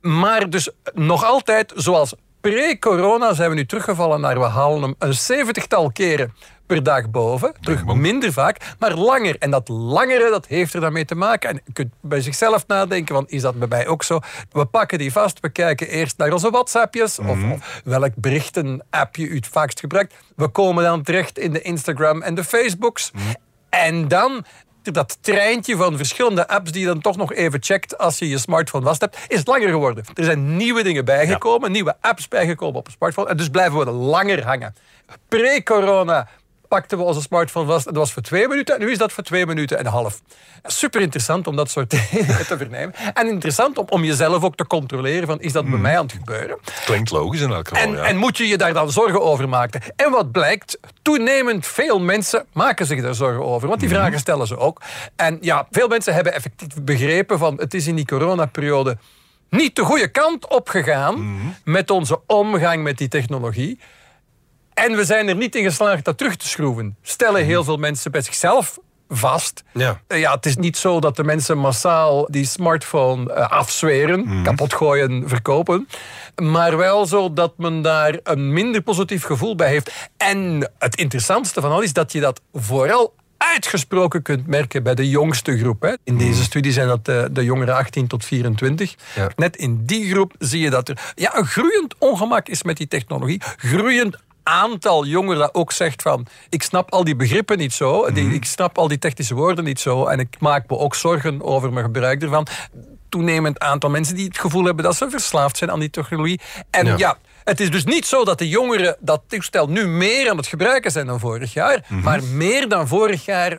Maar 0.00 0.50
dus 0.50 0.70
nog 0.94 1.24
altijd, 1.24 1.72
zoals 1.76 2.14
pre-corona, 2.40 3.34
zijn 3.34 3.50
we 3.50 3.56
nu 3.56 3.66
teruggevallen 3.66 4.20
naar 4.20 4.38
we 4.38 4.44
halen 4.44 4.82
hem 4.82 4.94
een 4.98 5.14
zeventigtal 5.14 5.92
keren 5.92 6.34
per 6.66 6.82
dag 6.82 7.10
boven. 7.10 7.54
Terug 7.60 7.84
minder 7.94 8.32
vaak, 8.32 8.74
maar 8.78 8.94
langer. 8.94 9.38
En 9.38 9.50
dat 9.50 9.68
langere, 9.68 10.30
dat 10.30 10.46
heeft 10.46 10.74
er 10.74 10.80
dan 10.80 10.92
mee 10.92 11.04
te 11.04 11.14
maken. 11.14 11.50
En 11.50 11.60
je 11.64 11.72
kunt 11.72 11.92
bij 12.00 12.20
zichzelf 12.20 12.66
nadenken, 12.66 13.14
want 13.14 13.30
is 13.30 13.42
dat 13.42 13.58
bij 13.58 13.68
mij 13.68 13.86
ook 13.86 14.02
zo? 14.02 14.20
We 14.52 14.64
pakken 14.64 14.98
die 14.98 15.12
vast, 15.12 15.40
we 15.40 15.48
kijken 15.48 15.88
eerst 15.88 16.18
naar 16.18 16.32
onze 16.32 16.50
WhatsAppjes, 16.50 17.18
mm 17.18 17.26
-hmm. 17.28 17.52
of, 17.52 17.80
welk 17.84 18.14
berichten-app 18.14 19.16
je 19.16 19.28
het 19.28 19.46
vaakst 19.46 19.80
gebruikt. 19.80 20.14
We 20.36 20.48
komen 20.48 20.84
dan 20.84 21.02
terecht 21.02 21.38
in 21.38 21.52
de 21.52 21.62
Instagram 21.62 22.22
en 22.22 22.34
de 22.34 22.44
Facebooks. 22.44 23.10
Mm 23.12 23.20
-hmm. 23.20 23.34
En 23.68 24.08
dan 24.08 24.44
dat 24.92 25.18
treintje 25.20 25.76
van 25.76 25.96
verschillende 25.96 26.48
apps 26.48 26.72
die 26.72 26.80
je 26.80 26.86
dan 26.86 27.00
toch 27.00 27.16
nog 27.16 27.32
even 27.32 27.62
checkt 27.62 27.98
als 27.98 28.18
je 28.18 28.28
je 28.28 28.38
smartphone 28.38 28.84
vast 28.84 29.00
hebt, 29.00 29.18
is 29.28 29.46
langer 29.46 29.68
geworden. 29.68 30.04
Er 30.14 30.24
zijn 30.24 30.56
nieuwe 30.56 30.82
dingen 30.82 31.04
bijgekomen, 31.04 31.68
ja. 31.68 31.74
nieuwe 31.74 31.96
apps 32.00 32.28
bijgekomen 32.28 32.76
op 32.76 32.86
een 32.86 32.92
smartphone. 32.92 33.28
En 33.28 33.36
dus 33.36 33.48
blijven 33.48 33.78
we 33.78 33.90
langer 33.90 34.44
hangen. 34.44 34.74
Pre-corona 35.28 36.28
pakten 36.68 36.98
we 36.98 37.04
onze 37.04 37.20
smartphone 37.20 37.66
vast. 37.66 37.86
En 37.86 37.92
dat 37.92 38.02
was 38.02 38.12
voor 38.12 38.22
twee 38.22 38.48
minuten. 38.48 38.74
En 38.74 38.80
nu 38.80 38.90
is 38.90 38.98
dat 38.98 39.12
voor 39.12 39.24
twee 39.24 39.46
minuten 39.46 39.78
en 39.78 39.86
een 39.86 39.92
half. 39.92 40.20
Super 40.62 41.00
interessant 41.00 41.46
om 41.46 41.56
dat 41.56 41.70
soort 41.70 41.90
dingen 42.10 42.46
te 42.46 42.56
vernemen. 42.56 42.94
En 43.14 43.28
interessant 43.28 43.78
om, 43.78 43.86
om 43.88 44.04
jezelf 44.04 44.44
ook 44.44 44.56
te 44.56 44.66
controleren. 44.66 45.26
Van, 45.26 45.40
is 45.40 45.52
dat 45.52 45.62
bij 45.62 45.72
hmm. 45.72 45.82
mij 45.82 45.98
aan 45.98 46.04
het 46.04 46.12
gebeuren? 46.12 46.58
Klinkt 46.84 47.10
logisch 47.10 47.40
in 47.40 47.50
elk 47.50 47.68
geval, 47.68 47.82
en, 47.82 47.92
ja. 47.92 48.02
en 48.02 48.16
moet 48.16 48.36
je 48.36 48.48
je 48.48 48.56
daar 48.56 48.72
dan 48.72 48.90
zorgen 48.90 49.22
over 49.22 49.48
maken? 49.48 49.80
En 49.96 50.10
wat 50.10 50.32
blijkt? 50.32 50.78
Toenemend 51.02 51.66
veel 51.66 52.00
mensen 52.00 52.46
maken 52.52 52.86
zich 52.86 53.02
daar 53.02 53.14
zorgen 53.14 53.44
over. 53.44 53.68
Want 53.68 53.80
die 53.80 53.88
Hmm. 53.88 53.98
vragen 53.98 54.18
stellen 54.18 54.46
ze 54.46 54.58
ook. 54.58 54.80
En 55.16 55.38
ja, 55.40 55.66
veel 55.70 55.88
mensen 55.88 56.14
hebben 56.14 56.34
effectief 56.34 56.82
begrepen 56.82 57.38
van... 57.38 57.56
het 57.56 57.74
is 57.74 57.86
in 57.86 57.94
die 57.96 58.06
coronaperiode 58.06 58.96
niet 59.50 59.76
de 59.76 59.82
goede 59.82 60.08
kant 60.08 60.48
opgegaan... 60.48 61.14
Hmm. 61.14 61.54
met 61.64 61.90
onze 61.90 62.20
omgang 62.26 62.82
met 62.82 62.98
die 62.98 63.08
technologie. 63.08 63.78
En 64.84 64.96
we 64.96 65.04
zijn 65.04 65.28
er 65.28 65.36
niet 65.36 65.54
in 65.54 65.64
geslaagd 65.64 66.04
dat 66.04 66.18
terug 66.18 66.36
te 66.36 66.48
schroeven. 66.48 66.96
Stellen 67.02 67.44
heel 67.44 67.64
veel 67.64 67.76
mensen 67.76 68.10
bij 68.10 68.20
zichzelf 68.20 68.78
vast. 69.08 69.62
Ja. 69.72 70.00
Uh, 70.08 70.20
ja, 70.20 70.34
het 70.34 70.46
is 70.46 70.56
niet 70.56 70.76
zo 70.76 71.00
dat 71.00 71.16
de 71.16 71.24
mensen 71.24 71.58
massaal 71.58 72.26
die 72.30 72.44
smartphone 72.46 73.34
uh, 73.34 73.48
afzweren, 73.50 74.20
Mhm. 74.20 74.36
mm. 74.36 74.42
kapot 74.44 74.74
gooien, 74.74 75.28
verkopen. 75.28 75.88
Maar 76.42 76.76
wel 76.76 77.06
zo 77.06 77.32
dat 77.32 77.52
men 77.58 77.82
daar 77.82 78.18
een 78.22 78.52
minder 78.52 78.82
positief 78.82 79.24
gevoel 79.24 79.54
bij 79.54 79.68
heeft. 79.68 80.08
En 80.16 80.70
het 80.78 80.96
interessantste 80.96 81.60
van 81.60 81.70
al 81.70 81.80
is 81.80 81.92
dat 81.92 82.12
je 82.12 82.20
dat 82.20 82.40
vooral 82.52 83.14
uitgesproken 83.36 84.22
kunt 84.22 84.46
merken 84.46 84.82
bij 84.82 84.94
de 84.94 85.08
jongste 85.08 85.58
groep. 85.58 85.82
Hè. 85.82 85.92
In 86.04 86.18
deze 86.18 86.42
studie 86.42 86.72
zijn 86.72 86.88
dat 86.88 87.04
de, 87.04 87.28
de 87.32 87.44
jongeren 87.44 87.74
18 87.74 88.06
tot 88.06 88.24
24. 88.24 88.94
Ja. 89.14 89.28
Net 89.36 89.56
in 89.56 89.84
die 89.84 90.10
groep 90.10 90.34
zie 90.38 90.60
je 90.60 90.70
dat 90.70 90.88
er 90.88 91.12
ja, 91.14 91.36
een 91.36 91.46
groeiend 91.46 91.94
ongemak 91.98 92.48
is 92.48 92.62
met 92.62 92.76
die 92.76 92.88
technologie. 92.88 93.40
Groeiend 93.56 94.16
aantal 94.46 95.06
jongeren 95.06 95.38
dat 95.38 95.54
ook 95.54 95.72
zegt 95.72 96.02
van... 96.02 96.26
ik 96.48 96.62
snap 96.62 96.92
al 96.92 97.04
die 97.04 97.16
begrippen 97.16 97.58
niet 97.58 97.72
zo, 97.72 98.12
die, 98.12 98.34
ik 98.34 98.44
snap 98.44 98.78
al 98.78 98.88
die 98.88 98.98
technische 98.98 99.34
woorden 99.34 99.64
niet 99.64 99.80
zo... 99.80 100.06
en 100.06 100.18
ik 100.18 100.40
maak 100.40 100.70
me 100.70 100.78
ook 100.78 100.94
zorgen 100.94 101.42
over 101.42 101.72
mijn 101.72 101.84
gebruik 101.84 102.22
ervan. 102.22 102.46
Toenemend 103.08 103.58
aantal 103.58 103.90
mensen 103.90 104.14
die 104.14 104.26
het 104.26 104.38
gevoel 104.38 104.64
hebben... 104.64 104.84
dat 104.84 104.96
ze 104.96 105.10
verslaafd 105.10 105.56
zijn 105.56 105.70
aan 105.70 105.80
die 105.80 105.90
technologie. 105.90 106.40
En 106.70 106.86
ja, 106.86 106.96
ja 106.96 107.18
het 107.44 107.60
is 107.60 107.70
dus 107.70 107.84
niet 107.84 108.06
zo 108.06 108.24
dat 108.24 108.38
de 108.38 108.48
jongeren 108.48 108.96
dat 109.00 109.22
toestel 109.26 109.68
nu 109.68 109.86
meer 109.86 110.30
aan 110.30 110.36
het 110.36 110.46
gebruiken 110.46 110.90
zijn 110.90 111.06
dan 111.06 111.20
vorig 111.20 111.52
jaar... 111.52 111.84
Mhm. 111.88 112.00
maar 112.00 112.24
meer 112.24 112.68
dan 112.68 112.88
vorig 112.88 113.24
jaar 113.24 113.58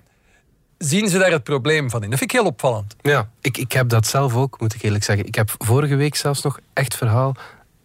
zien 0.78 1.10
ze 1.10 1.18
daar 1.18 1.32
het 1.32 1.44
probleem 1.44 1.90
van 1.90 2.04
in. 2.04 2.10
Dat 2.10 2.20
vind 2.20 2.32
ik 2.32 2.38
heel 2.38 2.48
opvallend. 2.48 2.96
Ja, 3.02 3.30
ik, 3.42 3.58
ik 3.58 3.72
heb 3.72 3.90
dat 3.90 4.08
zelf 4.08 4.36
ook, 4.36 4.60
moet 4.60 4.74
ik 4.74 4.82
eerlijk 4.82 5.04
zeggen. 5.04 5.26
Ik 5.26 5.36
heb 5.36 5.56
vorige 5.58 5.96
week 5.96 6.16
zelfs 6.16 6.42
nog 6.42 6.60
echt 6.74 6.96
verhaal 6.96 7.36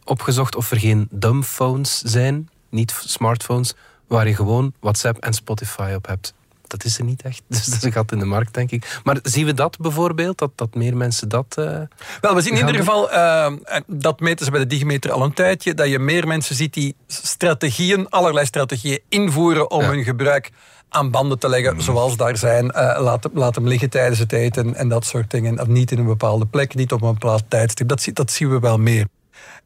opgezocht 0.04 0.56
of 0.56 0.70
er 0.70 0.78
geen 0.78 1.08
dumbphones 1.10 2.00
zijn 2.00 2.48
niet 2.72 2.94
smartphones, 3.04 3.74
waar 4.06 4.28
je 4.28 4.34
gewoon 4.34 4.72
WhatsApp 4.80 5.18
en 5.18 5.32
Spotify 5.32 5.92
op 5.96 6.06
hebt. 6.06 6.34
Dat 6.72 6.84
is 6.84 6.98
er 6.98 7.04
niet 7.04 7.22
echt. 7.22 7.42
Dus 7.48 7.64
dat 7.66 7.76
is 7.76 7.82
een 7.82 7.92
gat 7.92 8.12
in 8.12 8.18
de 8.18 8.24
markt, 8.24 8.54
denk 8.54 8.70
ik. 8.70 9.00
Maar 9.04 9.18
zien 9.22 9.46
we 9.46 9.54
dat 9.54 9.78
bijvoorbeeld? 9.78 10.38
Dat, 10.38 10.50
dat 10.54 10.74
meer 10.74 10.96
mensen 10.96 11.28
dat. 11.28 11.56
Uh, 11.58 11.80
Wel, 12.20 12.34
we 12.34 12.40
zien 12.40 12.52
in 12.52 12.66
ieder 12.66 12.74
geval, 12.74 13.12
uh, 13.12 13.52
dat 13.86 14.20
meten 14.20 14.44
ze 14.44 14.50
bij 14.50 14.60
de 14.60 14.66
Digimeter 14.66 15.12
al 15.12 15.22
een 15.22 15.34
tijdje, 15.34 15.74
dat 15.74 15.88
je 15.88 15.98
meer 15.98 16.26
mensen 16.26 16.54
ziet 16.54 16.74
die 16.74 16.94
strategieën, 17.06 18.08
allerlei 18.08 18.46
strategieën 18.46 19.00
invoeren 19.08 19.70
om 19.70 19.84
hun 19.84 20.04
gebruik 20.04 20.50
aan 20.88 21.10
banden 21.10 21.38
te 21.38 21.48
leggen, 21.48 21.82
zoals 21.82 22.16
daar 22.16 22.36
zijn. 22.36 22.64
Uh, 22.64 22.98
laat, 23.00 23.28
laat, 23.32 23.54
hem 23.54 23.68
liggen 23.68 23.90
tijdens 23.90 24.18
het 24.18 24.32
eten 24.32 24.74
en 24.74 24.88
dat 24.88 25.04
soort 25.04 25.30
dingen. 25.30 25.60
Of 25.60 25.66
niet 25.66 25.90
in 25.90 25.98
een 25.98 26.06
bepaalde 26.06 26.46
plek, 26.46 26.74
niet 26.74 26.92
op 26.92 27.02
een 27.02 27.12
bepaald 27.12 27.44
tijdstip. 27.48 27.88
Dat, 27.88 28.08
dat 28.12 28.30
zien 28.30 28.50
we 28.50 28.58
wel 28.58 28.78
meer. 28.78 29.06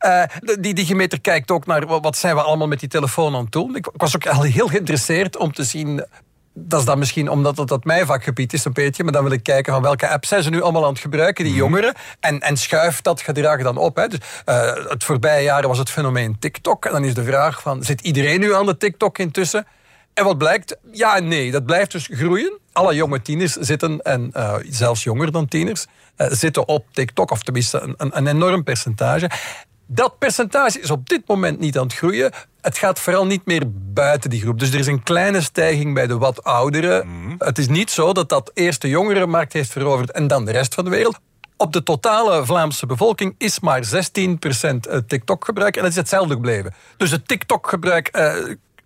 Uh, 0.00 0.22
die 0.60 0.74
digimeter 0.74 1.20
kijkt 1.20 1.50
ook 1.50 1.66
naar 1.66 1.86
wat 1.86 2.16
zijn 2.16 2.34
we 2.34 2.42
allemaal 2.42 2.68
met 2.68 2.80
die 2.80 2.88
telefoon 2.88 3.34
aan 3.34 3.42
het 3.42 3.52
doen. 3.52 3.76
Ik, 3.76 3.88
was 3.92 4.14
ook 4.14 4.26
al 4.26 4.42
heel 4.42 4.68
geïnteresseerd 4.68 5.36
om 5.36 5.52
te 5.52 5.64
zien 5.64 6.04
dat 6.58 6.80
is 6.80 6.86
dan 6.86 6.98
misschien 6.98 7.30
omdat 7.30 7.56
het 7.56 7.68
dat 7.68 7.84
mijn 7.84 8.06
vakgebied 8.06 8.52
is, 8.52 8.64
een 8.64 8.72
beetje. 8.72 9.04
Maar 9.04 9.12
dan 9.12 9.22
wil 9.22 9.32
ik 9.32 9.42
kijken 9.42 9.72
van 9.72 9.82
welke 9.82 10.08
apps 10.08 10.28
zijn 10.28 10.42
ze 10.42 10.50
nu 10.50 10.62
allemaal 10.62 10.84
aan 10.84 10.92
het 10.92 11.00
gebruiken, 11.00 11.44
die 11.44 11.52
mhm. 11.52 11.62
jongeren. 11.62 11.94
En, 12.20 12.40
en 12.40 12.56
schuift 12.56 13.04
dat 13.04 13.20
gedrag 13.20 13.62
dan 13.62 13.76
op. 13.76 13.96
Hè. 13.96 14.08
Dus, 14.08 14.18
uh, 14.46 14.72
het 14.88 15.04
voorbije 15.04 15.42
jaar 15.42 15.68
was 15.68 15.78
het 15.78 15.90
fenomeen 15.90 16.38
TikTok. 16.38 16.84
En 16.84 16.92
dan 16.92 17.04
is 17.04 17.14
de 17.14 17.24
vraag 17.24 17.60
van, 17.60 17.82
zit 17.82 18.00
iedereen 18.00 18.40
nu 18.40 18.54
aan 18.54 18.66
de 18.66 18.76
TikTok 18.76 19.18
intussen? 19.18 19.66
En 20.14 20.24
wat 20.24 20.38
blijkt? 20.38 20.76
Ja 20.92 21.16
en 21.16 21.28
nee. 21.28 21.50
Dat 21.50 21.64
blijft 21.64 21.92
dus 21.92 22.08
groeien. 22.12 22.58
Alle 22.72 22.94
jonge 22.94 23.22
tieners 23.22 23.52
zitten, 23.52 24.00
en 24.02 24.30
uh, 24.36 24.54
zelfs 24.68 25.02
jonger 25.02 25.32
dan 25.32 25.48
tieners, 25.48 25.86
uh, 26.16 26.26
zitten 26.30 26.68
op 26.68 26.86
TikTok. 26.92 27.30
Of 27.30 27.42
tenminste 27.42 27.94
een, 27.96 28.16
een 28.16 28.26
enorm 28.26 28.64
percentage. 28.64 29.30
Dat 29.86 30.18
percentage 30.18 30.80
is 30.80 30.90
op 30.90 31.08
dit 31.08 31.22
moment 31.26 31.58
niet 31.58 31.78
aan 31.78 31.86
het 31.86 31.94
groeien. 31.94 32.32
Het 32.60 32.78
gaat 32.78 33.00
vooral 33.00 33.26
niet 33.26 33.46
meer 33.46 33.62
buiten 33.92 34.30
die 34.30 34.40
groep. 34.40 34.58
Dus 34.58 34.72
er 34.72 34.78
is 34.78 34.86
een 34.86 35.02
kleine 35.02 35.40
stijging 35.40 35.94
bij 35.94 36.06
de 36.06 36.18
wat 36.18 36.44
ouderen. 36.44 37.06
Mhm. 37.08 37.34
Het 37.38 37.58
is 37.58 37.68
niet 37.68 37.90
zo 37.90 38.12
dat 38.12 38.28
dat 38.28 38.50
eerst 38.54 38.82
de 38.82 38.88
jongerenmarkt 38.88 39.52
heeft 39.52 39.70
veroverd 39.70 40.10
en 40.10 40.26
dan 40.26 40.44
de 40.44 40.52
rest 40.52 40.74
van 40.74 40.84
de 40.84 40.90
wereld. 40.90 41.18
Op 41.56 41.72
de 41.72 41.82
totale 41.82 42.46
Vlaamse 42.46 42.86
bevolking 42.86 43.34
is 43.38 43.60
maar 43.60 43.84
16% 43.84 44.86
eh, 44.86 44.98
TikTok-gebruik 45.06 45.76
en 45.76 45.82
dat 45.82 45.90
is 45.90 45.96
hetzelfde 45.96 46.34
gebleven. 46.34 46.74
Dus 46.96 47.10
het 47.10 47.28
TikTok-gebruik 47.28 48.16
uh, 48.16 48.34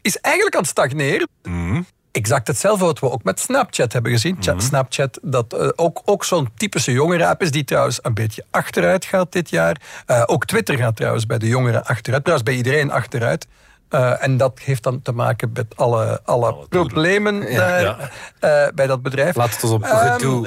is 0.02 0.18
eigenlijk 0.18 0.54
aan 0.54 0.60
het 0.60 0.70
stagneren. 0.70 1.28
Mm 1.42 1.86
exact 2.12 2.46
hetzelfde 2.46 2.84
wat 2.84 2.98
we 2.98 3.10
ook 3.10 3.22
met 3.22 3.40
Snapchat 3.40 3.92
hebben 3.92 4.12
gezien. 4.12 4.36
Mhm. 4.40 4.60
Snapchat, 4.60 5.18
dat 5.22 5.54
uh, 5.54 5.68
ook, 5.76 6.02
ook 6.04 6.24
zo'n 6.24 6.48
typische 6.56 6.92
jongere-app 6.92 7.42
is 7.42 7.50
die 7.50 7.64
trouwens 7.64 7.98
een 8.02 8.14
beetje 8.14 8.44
achteruit 8.50 9.04
gaat 9.04 9.32
dit 9.32 9.50
jaar. 9.50 9.80
Uh, 10.06 10.22
ook 10.26 10.44
Twitter 10.44 10.76
gaat 10.76 10.96
trouwens 10.96 11.26
bij 11.26 11.38
de 11.38 11.48
jongeren 11.48 11.84
achteruit. 11.84 12.24
Trouwens 12.24 12.50
bij 12.50 12.58
iedereen 12.58 12.90
achteruit. 12.90 13.46
Uh, 13.90 14.24
en 14.24 14.36
dat 14.36 14.58
heeft 14.58 14.82
dan 14.82 15.02
te 15.02 15.12
maken 15.12 15.50
met 15.54 15.76
alle, 15.76 16.20
alle, 16.24 16.56
problemen 16.68 17.54
daar, 17.54 18.12
uh, 18.40 18.66
bij 18.74 18.86
dat 18.86 19.02
bedrijf. 19.02 19.36
Laat 19.36 19.54
het 19.54 19.64
ons 19.64 19.72
op. 19.72 19.84
Um, 19.84 20.40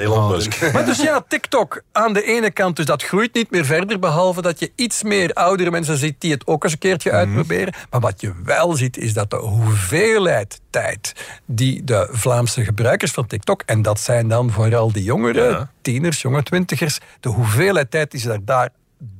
maar 0.72 0.84
dus 0.84 1.02
ja, 1.02 1.24
TikTok 1.28 1.82
aan 1.92 2.12
de 2.12 2.22
ene 2.22 2.50
kant, 2.50 2.76
dus 2.76 2.84
dat 2.84 3.02
groeit 3.02 3.34
niet 3.34 3.50
meer 3.50 3.64
verder, 3.64 3.98
behalve 3.98 4.42
dat 4.42 4.60
je 4.60 4.72
iets 4.74 5.02
meer 5.02 5.32
oudere 5.32 5.70
mensen 5.70 5.96
ziet 5.96 6.20
die 6.20 6.32
het 6.32 6.46
ook 6.46 6.64
eens 6.64 6.72
een 6.72 6.78
keertje 6.78 7.10
mm 7.10 7.16
uitproberen. 7.16 7.74
Maar 7.90 8.00
wat 8.00 8.20
je 8.20 8.32
wel 8.44 8.72
ziet, 8.72 8.96
is 8.96 9.12
dat 9.12 9.30
de 9.30 9.36
hoeveelheid 9.36 10.60
tijd 10.70 11.12
die 11.46 11.84
de 11.84 12.08
Vlaamse 12.10 12.64
gebruikers 12.64 13.10
van 13.10 13.26
TikTok, 13.26 13.62
en 13.66 13.82
dat 13.82 14.00
zijn 14.00 14.28
dan 14.28 14.50
vooral 14.50 14.92
die 14.92 15.02
jongeren, 15.02 15.70
tieners, 15.82 16.22
jonge 16.22 16.42
twintigers, 16.42 16.98
de 17.20 17.28
hoeveelheid 17.28 17.90
tijd 17.90 18.10
die 18.10 18.20
ze 18.20 18.40
daar 18.44 18.68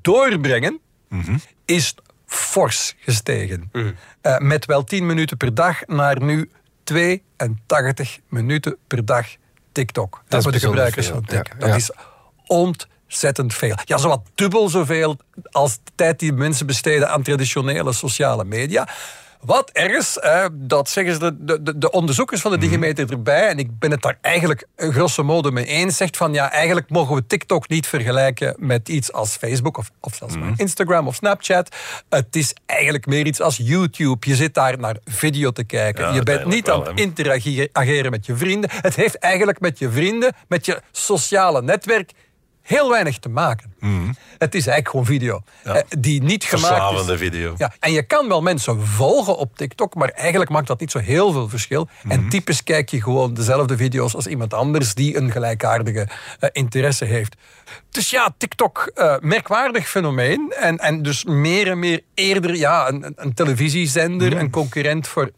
doorbrengen, 0.02 0.80
mm 1.08 1.40
is 1.66 1.94
fors 2.34 2.94
gestegen. 2.98 3.68
Mm. 3.72 3.94
Uh, 4.22 4.38
met 4.38 4.64
wel 4.64 4.84
10 4.84 5.06
minuten 5.06 5.36
per 5.36 5.54
dag 5.54 5.86
naar 5.86 6.22
nu 6.22 6.50
82 6.84 8.18
minuten 8.28 8.76
per 8.86 9.04
dag 9.04 9.26
TikTok. 9.72 10.22
Dat, 10.28 10.42
voor 10.42 10.52
de 10.52 10.60
gebruikers 10.60 11.06
van 11.06 11.24
TikTok. 11.24 11.60
Dat 11.60 11.76
is 11.76 11.90
ontzettend 12.46 13.54
veel. 13.54 13.76
Ja, 13.84 13.98
zowat 13.98 14.22
dubbel 14.34 14.68
zoveel 14.68 15.16
als 15.50 15.74
de 15.74 15.92
tijd 15.94 16.18
die 16.18 16.32
mensen 16.32 16.66
besteden 16.66 17.08
aan 17.08 17.22
traditionele 17.22 17.92
sociale 17.92 18.44
media. 18.44 18.88
Wat 19.44 19.70
ergens, 19.70 20.18
dat 20.52 20.88
zeggen 20.88 21.14
ze 21.14 21.18
de, 21.18 21.62
de, 21.62 21.78
de, 21.78 21.90
onderzoekers 21.90 22.40
van 22.40 22.50
de 22.50 22.56
mhm. 22.56 22.66
Digimeter 22.66 23.10
erbij, 23.10 23.48
en 23.48 23.58
ik 23.58 23.78
ben 23.78 23.90
het 23.90 24.02
daar 24.02 24.18
eigenlijk 24.20 24.66
grosso 24.76 25.24
modo 25.24 25.50
mee 25.50 25.64
eens, 25.64 25.96
zegt 25.96 26.16
van 26.16 26.32
ja, 26.32 26.50
eigenlijk 26.50 26.90
mogen 26.90 27.14
we 27.14 27.26
TikTok 27.26 27.68
niet 27.68 27.86
vergelijken 27.86 28.54
met 28.58 28.88
iets 28.88 29.12
als 29.12 29.36
Facebook 29.36 29.76
of, 29.76 29.90
of 30.00 30.14
zelfs 30.14 30.36
mm. 30.36 30.54
Instagram 30.56 31.06
of 31.06 31.14
Snapchat. 31.14 31.76
Het 32.08 32.36
is 32.36 32.54
eigenlijk 32.66 33.06
meer 33.06 33.26
iets 33.26 33.40
als 33.40 33.56
YouTube. 33.56 34.26
Je 34.28 34.34
zit 34.34 34.54
daar 34.54 34.78
naar 34.78 34.96
video 35.04 35.50
te 35.50 35.64
kijken. 35.64 36.14
je 36.14 36.22
bent 36.22 36.44
niet 36.44 36.70
aan 36.70 36.86
het 36.86 37.00
interageren 37.00 38.10
met 38.10 38.26
je 38.26 38.36
vrienden. 38.36 38.70
Het 38.72 38.96
heeft 38.96 39.18
eigenlijk 39.18 39.60
met 39.60 39.78
je 39.78 39.90
vrienden, 39.90 40.34
met 40.48 40.66
je 40.66 40.80
sociale 40.92 41.62
netwerk 41.62 42.12
heel 42.64 42.90
weinig 42.90 43.18
te 43.18 43.28
maken. 43.28 43.74
Mhm. 43.78 44.12
Het 44.38 44.54
is 44.54 44.66
eigenlijk 44.66 44.88
gewoon 44.88 45.06
video. 45.06 45.42
Eh, 45.62 45.76
die 45.98 46.22
niet 46.22 46.44
gemaakt 46.44 47.08
is. 47.08 47.18
video. 47.18 47.54
Ja, 47.56 47.72
en 47.80 47.92
je 47.92 48.02
kan 48.02 48.28
wel 48.28 48.42
mensen 48.42 48.86
volgen 48.86 49.36
op 49.36 49.56
TikTok, 49.56 49.94
maar 49.94 50.08
eigenlijk 50.08 50.50
maakt 50.50 50.66
dat 50.66 50.80
niet 50.80 50.90
zo 50.90 50.98
heel 50.98 51.32
veel 51.32 51.48
verschil. 51.48 51.88
En 52.08 52.20
mhm. 52.20 52.28
typisch 52.28 52.62
kijk 52.62 52.88
je 52.88 53.02
gewoon 53.02 53.34
dezelfde 53.34 53.76
video's 53.76 54.14
als 54.14 54.26
iemand 54.26 54.54
anders 54.54 54.94
die 54.94 55.16
een 55.16 55.30
gelijkaardige 55.30 56.08
uh, 56.40 56.48
interesse 56.52 57.04
heeft. 57.04 57.36
Dus 57.90 58.10
ja, 58.10 58.34
TikTok, 58.38 58.92
uh, 58.94 59.16
merkwaardig 59.20 59.88
fenomeen. 59.88 60.52
En, 60.56 60.78
en 60.78 61.02
dus 61.02 61.24
meer 61.24 61.70
en 61.70 61.78
meer 61.78 62.00
eerder 62.14 62.56
ja, 62.56 62.88
een, 62.88 63.12
een 63.16 63.34
televisiezender, 63.34 64.30
mhm. 64.30 64.38
een 64.38 64.50
concurrent 64.50 65.08
voor 65.08 65.30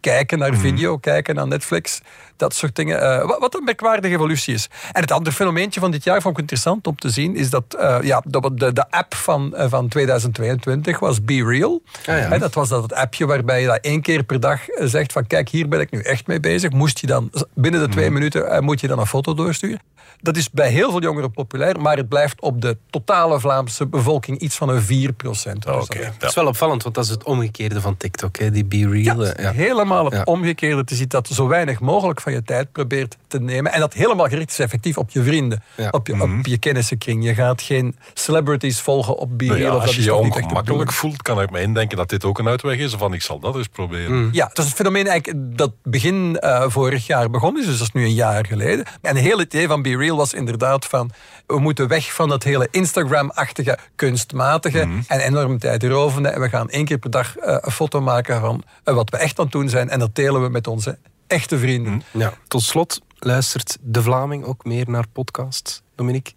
kijken 0.00 0.38
naar 0.38 0.54
video, 0.54 0.96
kijken 0.96 1.34
naar 1.34 1.46
Netflix 1.46 2.00
dat 2.36 2.54
soort 2.54 2.76
dingen. 2.76 3.02
Uh, 3.02 3.38
wat, 3.38 3.54
een 3.54 3.64
merkwaardige 3.64 4.14
evolutie 4.14 4.54
is. 4.54 4.68
En 4.92 5.00
het 5.00 5.12
andere 5.12 5.36
fenomeentje 5.36 5.80
van 5.80 5.90
dit 5.90 6.04
jaar 6.04 6.20
vond 6.20 6.34
ik 6.34 6.40
interessant 6.40 6.86
om 6.86 6.96
te 6.96 7.10
zien, 7.10 7.36
is 7.36 7.50
dat 7.50 7.76
uh, 7.78 7.98
ja, 8.02 8.22
de, 8.26 8.72
de 8.72 8.90
app 8.90 9.14
van, 9.14 9.54
uh, 9.56 9.64
van 9.68 9.88
2022 9.88 10.98
was 10.98 11.24
Be 11.24 11.44
Real. 11.44 11.82
Ah, 12.06 12.18
ja. 12.18 12.38
dat 12.38 12.54
was 12.54 12.68
dat 12.68 12.92
appje 12.92 13.26
waarbij 13.26 13.60
je 13.60 13.66
dat 13.66 13.78
één 13.80 14.00
keer 14.00 14.22
per 14.22 14.40
dag 14.40 14.60
zegt 14.66 15.12
van 15.12 15.26
kijk, 15.26 15.48
hier 15.48 15.68
ben 15.68 15.80
ik 15.80 15.90
nu 15.90 16.00
echt 16.00 16.26
mee 16.26 16.40
bezig. 16.40 16.70
Moest 16.70 16.98
je 16.98 17.06
dan 17.06 17.32
binnen 17.54 17.80
de 17.80 17.88
twee 17.88 18.04
mhm. 18.04 18.14
minuten 18.14 18.64
moet 18.64 18.80
je 18.80 18.86
dan 18.86 18.98
een 18.98 19.06
foto 19.06 19.34
doorsturen. 19.34 19.80
Dat 20.20 20.36
is 20.36 20.50
bij 20.50 20.70
heel 20.70 20.90
veel 20.90 21.02
jongeren 21.02 21.30
populair, 21.30 21.80
maar 21.80 21.96
het 21.96 22.08
blijft 22.08 22.40
op 22.40 22.60
de 22.60 22.76
totale 22.90 23.40
Vlaamse 23.40 23.86
bevolking 23.86 24.38
iets 24.38 24.56
van 24.56 24.68
een 24.68 24.82
4 24.82 25.12
procent. 25.12 25.66
Oh, 25.66 25.82
dat 26.18 26.28
is 26.28 26.34
wel 26.34 26.46
opvallend, 26.46 26.82
want 26.82 26.94
dat 26.94 27.04
is 27.04 27.10
het 27.10 27.24
omgekeerde 27.24 27.80
van 27.80 27.96
TikTok, 27.96 28.36
hè? 28.36 28.50
die 28.50 28.64
Be 28.64 28.88
Real. 28.88 29.24
Ja, 29.24 29.52
helemaal 29.52 30.10
het 30.10 30.26
omgekeerde. 30.26 30.84
te 30.84 30.94
zien 30.94 31.08
dat 31.08 31.28
zo 31.28 31.48
weinig 31.48 31.80
mogelijk 31.80 32.20
van 32.26 32.34
je 32.34 32.42
tijd 32.42 32.72
probeert 32.72 33.16
te 33.26 33.40
nemen. 33.40 33.72
En 33.72 33.80
dat 33.80 33.92
helemaal 33.92 34.28
gericht 34.28 34.50
is 34.50 34.58
effectief 34.58 34.98
op 34.98 35.10
je 35.10 35.22
vrienden, 35.22 35.62
op, 35.90 36.06
je, 36.06 36.12
op 36.12 36.28
mhm. 36.28 36.38
je 36.42 36.58
kennissenkring. 36.58 37.24
Je 37.24 37.34
gaat 37.34 37.62
geen 37.62 37.96
celebrities 38.14 38.80
volgen 38.80 39.16
op 39.16 39.38
BeReal. 39.38 39.58
Nou 39.58 39.74
ja, 39.74 39.80
als 39.80 39.96
je 39.96 40.02
je 40.02 40.14
ongemakkelijk 40.14 40.92
voelt, 40.92 41.22
kan 41.22 41.42
ik 41.42 41.50
me 41.50 41.60
indenken 41.60 41.96
dat 41.96 42.08
dit 42.08 42.24
ook 42.24 42.38
een 42.38 42.48
uitweg 42.48 42.78
is. 42.78 42.92
Van 42.92 43.12
ik 43.12 43.22
zal 43.22 43.38
dat 43.38 43.56
eens 43.56 43.66
proberen. 43.68 44.22
Mhm. 44.22 44.34
Ja, 44.34 44.46
het 44.46 44.58
is 44.58 44.64
het 44.64 44.74
fenomeen 44.74 45.06
eigenlijk 45.06 45.58
dat 45.58 45.72
begin 45.82 46.38
uh, 46.40 46.64
vorig 46.68 47.06
jaar 47.06 47.30
begonnen 47.30 47.62
is. 47.62 47.68
Dus 47.68 47.78
dat 47.78 47.86
is 47.86 47.92
nu 47.92 48.04
een 48.04 48.14
jaar 48.14 48.46
geleden. 48.46 48.84
En 49.02 49.16
het 49.16 49.24
hele 49.24 49.44
idee 49.44 49.66
van 49.66 49.82
BeReal 49.82 50.16
was 50.16 50.34
inderdaad 50.34 50.84
van... 50.84 51.10
We 51.46 51.58
moeten 51.58 51.88
weg 51.88 52.14
van 52.14 52.28
dat 52.28 52.42
hele 52.42 52.68
Instagram-achtige, 52.70 53.78
kunstmatige 53.96 54.86
mhm. 54.86 55.00
en 55.06 55.20
enorm 55.20 55.58
tijdrovende. 55.58 56.28
En 56.28 56.40
we 56.40 56.48
gaan 56.48 56.70
één 56.70 56.84
keer 56.84 56.98
per 56.98 57.10
dag 57.10 57.38
uh, 57.38 57.56
een 57.60 57.72
foto 57.72 58.00
maken 58.00 58.40
van 58.40 58.62
uh, 58.84 58.94
wat 58.94 59.10
we 59.10 59.16
echt 59.16 59.38
aan 59.38 59.44
het 59.44 59.52
doen 59.52 59.68
zijn. 59.68 59.88
En 59.88 59.98
dat 59.98 60.14
delen 60.14 60.42
we 60.42 60.48
met 60.48 60.66
onze 60.66 60.98
echte 61.26 61.58
vrienden. 61.58 62.02
Hm. 62.10 62.18
Ja. 62.18 62.32
Tot 62.48 62.62
slot, 62.62 63.00
luistert 63.18 63.76
de 63.80 64.02
Vlaming 64.02 64.44
ook 64.44 64.64
meer 64.64 64.90
naar 64.90 65.08
podcasts, 65.12 65.82
Dominique? 65.94 66.32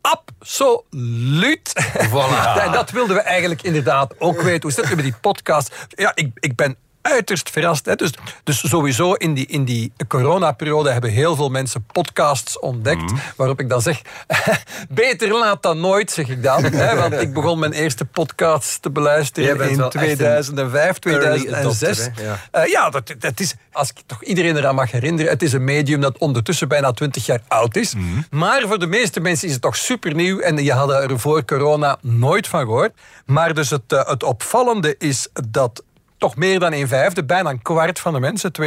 Absoluut. 0.00 1.72
Voilà. 2.08 2.56
en 2.64 2.72
dat 2.72 2.90
wilden 2.90 3.16
we 3.16 3.22
eigenlijk 3.22 3.62
inderdaad 3.62 4.20
ook 4.20 4.40
weten. 4.40 4.62
Hoe 4.62 4.72
zit 4.72 4.84
het 4.84 4.94
met 4.94 5.04
die 5.04 5.14
podcast? 5.20 5.86
Ja, 5.88 6.12
ik, 6.14 6.30
ik 6.34 6.56
ben 6.56 6.76
uiterst 7.02 7.50
verrast. 7.50 7.86
Hè. 7.86 7.94
Dus, 7.94 8.10
dus 8.44 8.68
sowieso 8.68 9.12
in 9.12 9.34
die, 9.34 9.46
in 9.46 9.64
die 9.64 9.92
coronaperiode 10.08 10.90
hebben 10.90 11.10
heel 11.10 11.36
veel 11.36 11.48
mensen 11.48 11.86
podcasts 11.92 12.58
ontdekt. 12.58 13.02
Mhm. 13.02 13.14
Waarop 13.36 13.60
ik 13.60 13.68
dan 13.68 13.82
zeg, 13.82 14.02
beter 14.88 15.38
laat 15.38 15.62
dan 15.62 15.80
nooit, 15.80 16.10
zeg 16.10 16.28
ik 16.28 16.42
dan. 16.42 16.64
hè, 16.64 16.96
want 16.96 17.12
ik 17.12 17.32
begon 17.32 17.58
mijn 17.58 17.72
eerste 17.72 18.04
podcast 18.04 18.82
te 18.82 18.90
beluisteren 18.90 19.70
in 19.70 19.88
2005, 19.88 20.98
2006. 20.98 22.08
ja, 22.16 22.40
uh, 22.52 22.70
ja 22.70 22.90
dat, 22.90 23.14
dat 23.18 23.40
is, 23.40 23.54
als 23.72 23.90
ik 23.90 23.96
toch 24.06 24.24
iedereen 24.24 24.56
eraan 24.56 24.74
mag 24.74 24.90
herinneren, 24.90 25.32
het 25.32 25.42
is 25.42 25.52
een 25.52 25.64
medium 25.64 26.00
dat 26.00 26.18
ondertussen 26.18 26.68
bijna 26.68 26.92
20 26.92 27.26
jaar 27.26 27.40
oud 27.48 27.76
is. 27.76 27.94
Mhm. 27.94 28.04
Maar 28.30 28.62
voor 28.66 28.78
de 28.78 28.86
meeste 28.86 29.20
mensen 29.20 29.46
is 29.46 29.52
het 29.52 29.62
toch 29.62 29.76
super 29.76 30.14
nieuw 30.14 30.38
en 30.38 30.64
je 30.64 30.72
had 30.72 30.90
er 30.90 31.18
voor 31.18 31.44
corona 31.44 31.98
nooit 32.00 32.48
van 32.48 32.60
gehoord. 32.60 32.92
Maar 33.26 33.54
dus 33.54 33.70
het, 33.70 33.92
uh, 33.92 34.06
het 34.06 34.22
opvallende 34.22 34.94
is 34.98 35.28
dat 35.48 35.82
toch 36.18 36.36
meer 36.36 36.58
dan 36.58 36.72
een 36.72 36.88
vijfde, 36.88 37.24
bijna 37.24 37.50
een 37.50 37.62
kwart 37.62 38.00
van 38.00 38.12
de 38.12 38.20
mensen, 38.20 38.52
22% 38.62 38.64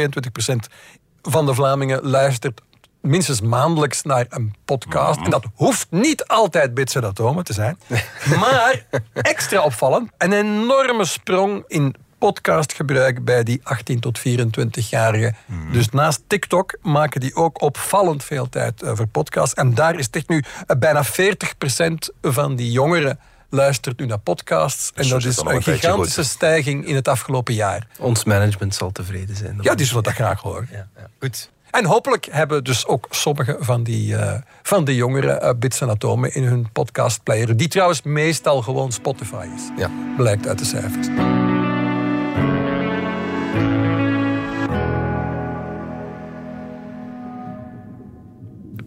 van 1.22 1.46
de 1.46 1.54
Vlamingen, 1.54 2.02
luistert 2.02 2.60
minstens 3.00 3.40
maandelijks 3.40 4.02
naar 4.02 4.26
een 4.28 4.54
podcast. 4.64 5.20
En 5.20 5.30
dat 5.30 5.44
hoeft 5.54 5.86
niet 5.90 6.26
altijd 6.26 6.74
bits 6.74 6.94
en 6.94 7.04
atomen 7.04 7.44
te 7.44 7.52
zijn. 7.52 7.78
Maar 8.40 8.86
extra 9.12 9.62
opvallend, 9.62 10.10
een 10.18 10.32
enorme 10.32 11.04
sprong 11.04 11.64
in 11.66 11.94
podcastgebruik 12.18 13.24
bij 13.24 13.42
die 13.42 13.60
18 13.62 14.00
tot 14.00 14.18
24-jarigen. 14.18 15.36
Mhm. 15.46 15.72
Dus 15.72 15.88
naast 15.88 16.22
TikTok 16.26 16.76
maken 16.80 17.20
die 17.20 17.34
ook 17.34 17.62
opvallend 17.62 18.24
veel 18.24 18.48
tijd 18.48 18.82
voor 18.84 19.06
podcasts. 19.06 19.54
En 19.54 19.74
daar 19.74 19.98
is 19.98 20.10
echt 20.10 20.28
nu 20.28 20.44
eh, 20.66 20.76
bijna 20.78 21.04
40% 21.04 21.08
van 22.20 22.56
die 22.56 22.70
jongeren 22.70 23.18
luistert 23.52 23.98
nu 23.98 24.06
naar 24.06 24.18
podcasts. 24.18 24.90
En 24.94 25.04
zo 25.04 25.18
dat 25.18 25.24
is 25.24 25.36
een 25.36 25.62
gigantische 25.62 26.24
stijging 26.24 26.86
in 26.86 26.94
het 26.94 27.08
afgelopen 27.08 27.54
jaar. 27.54 27.86
Ons 27.98 28.24
management 28.24 28.74
zal 28.74 28.92
tevreden 28.92 29.36
zijn. 29.36 29.58
Ja, 29.60 29.74
die 29.74 29.86
zullen 29.86 30.02
dat 30.02 30.12
graag 30.12 30.40
horen. 30.40 30.68
Ja, 30.70 30.88
ja. 30.96 31.06
Goed. 31.20 31.50
En 31.70 31.84
hopelijk 31.84 32.28
hebben 32.30 32.64
dus 32.64 32.86
ook 32.86 33.06
sommige 33.10 33.56
van 33.60 33.82
die, 33.82 34.16
eh, 34.16 34.40
van 34.62 34.84
die 34.84 34.96
jongeren 34.96 35.42
eh, 35.42 35.50
bits 35.58 35.80
en 35.80 35.90
atomen 35.90 36.34
in 36.34 36.42
hun 36.42 36.72
podcastplayer. 36.72 37.56
Die 37.56 37.68
trouwens 37.68 38.02
meestal 38.02 38.62
gewoon 38.62 38.92
Spotify 38.92 39.46
is. 39.54 39.62
Ja. 39.76 39.90
Blijkt 40.16 40.46
uit 40.46 40.58
de 40.58 40.64
cijfers. 40.64 41.06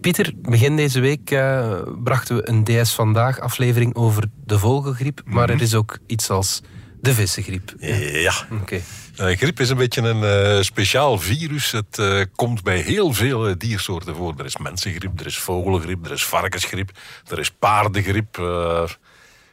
Pieter, 0.06 0.32
begin 0.36 0.76
deze 0.76 1.00
week 1.00 1.30
eh, 1.30 1.78
brachten 2.04 2.36
we 2.36 2.48
een 2.48 2.64
DS 2.64 2.94
Vandaag 2.94 3.40
aflevering 3.40 3.94
over 3.94 4.24
de 4.44 4.58
vogelgriep. 4.58 5.20
Maar 5.24 5.50
er 5.50 5.62
is 5.62 5.74
ook 5.74 5.98
iets 6.06 6.30
als 6.30 6.62
de 7.00 7.14
vissengriep. 7.14 7.74
Ja. 7.78 8.32
Oké. 8.60 8.80
Eh, 9.16 9.36
griep 9.36 9.60
is 9.60 9.70
een 9.70 9.76
beetje 9.76 10.00
een 10.00 10.24
eh, 10.24 10.62
speciaal 10.62 11.18
virus. 11.18 11.72
Het 11.72 12.28
komt 12.34 12.62
bij 12.62 12.78
heel 12.78 13.12
veel 13.12 13.58
diersoorten 13.58 14.14
voor. 14.14 14.34
Er 14.38 14.44
is 14.44 14.56
mensengriep, 14.56 15.20
er 15.20 15.26
is 15.26 15.38
vogelgriep, 15.38 16.04
er 16.04 16.12
is 16.12 16.24
varkensgriep, 16.24 16.90
er 17.28 17.38
is 17.38 17.50
paardengriep. 17.50 18.36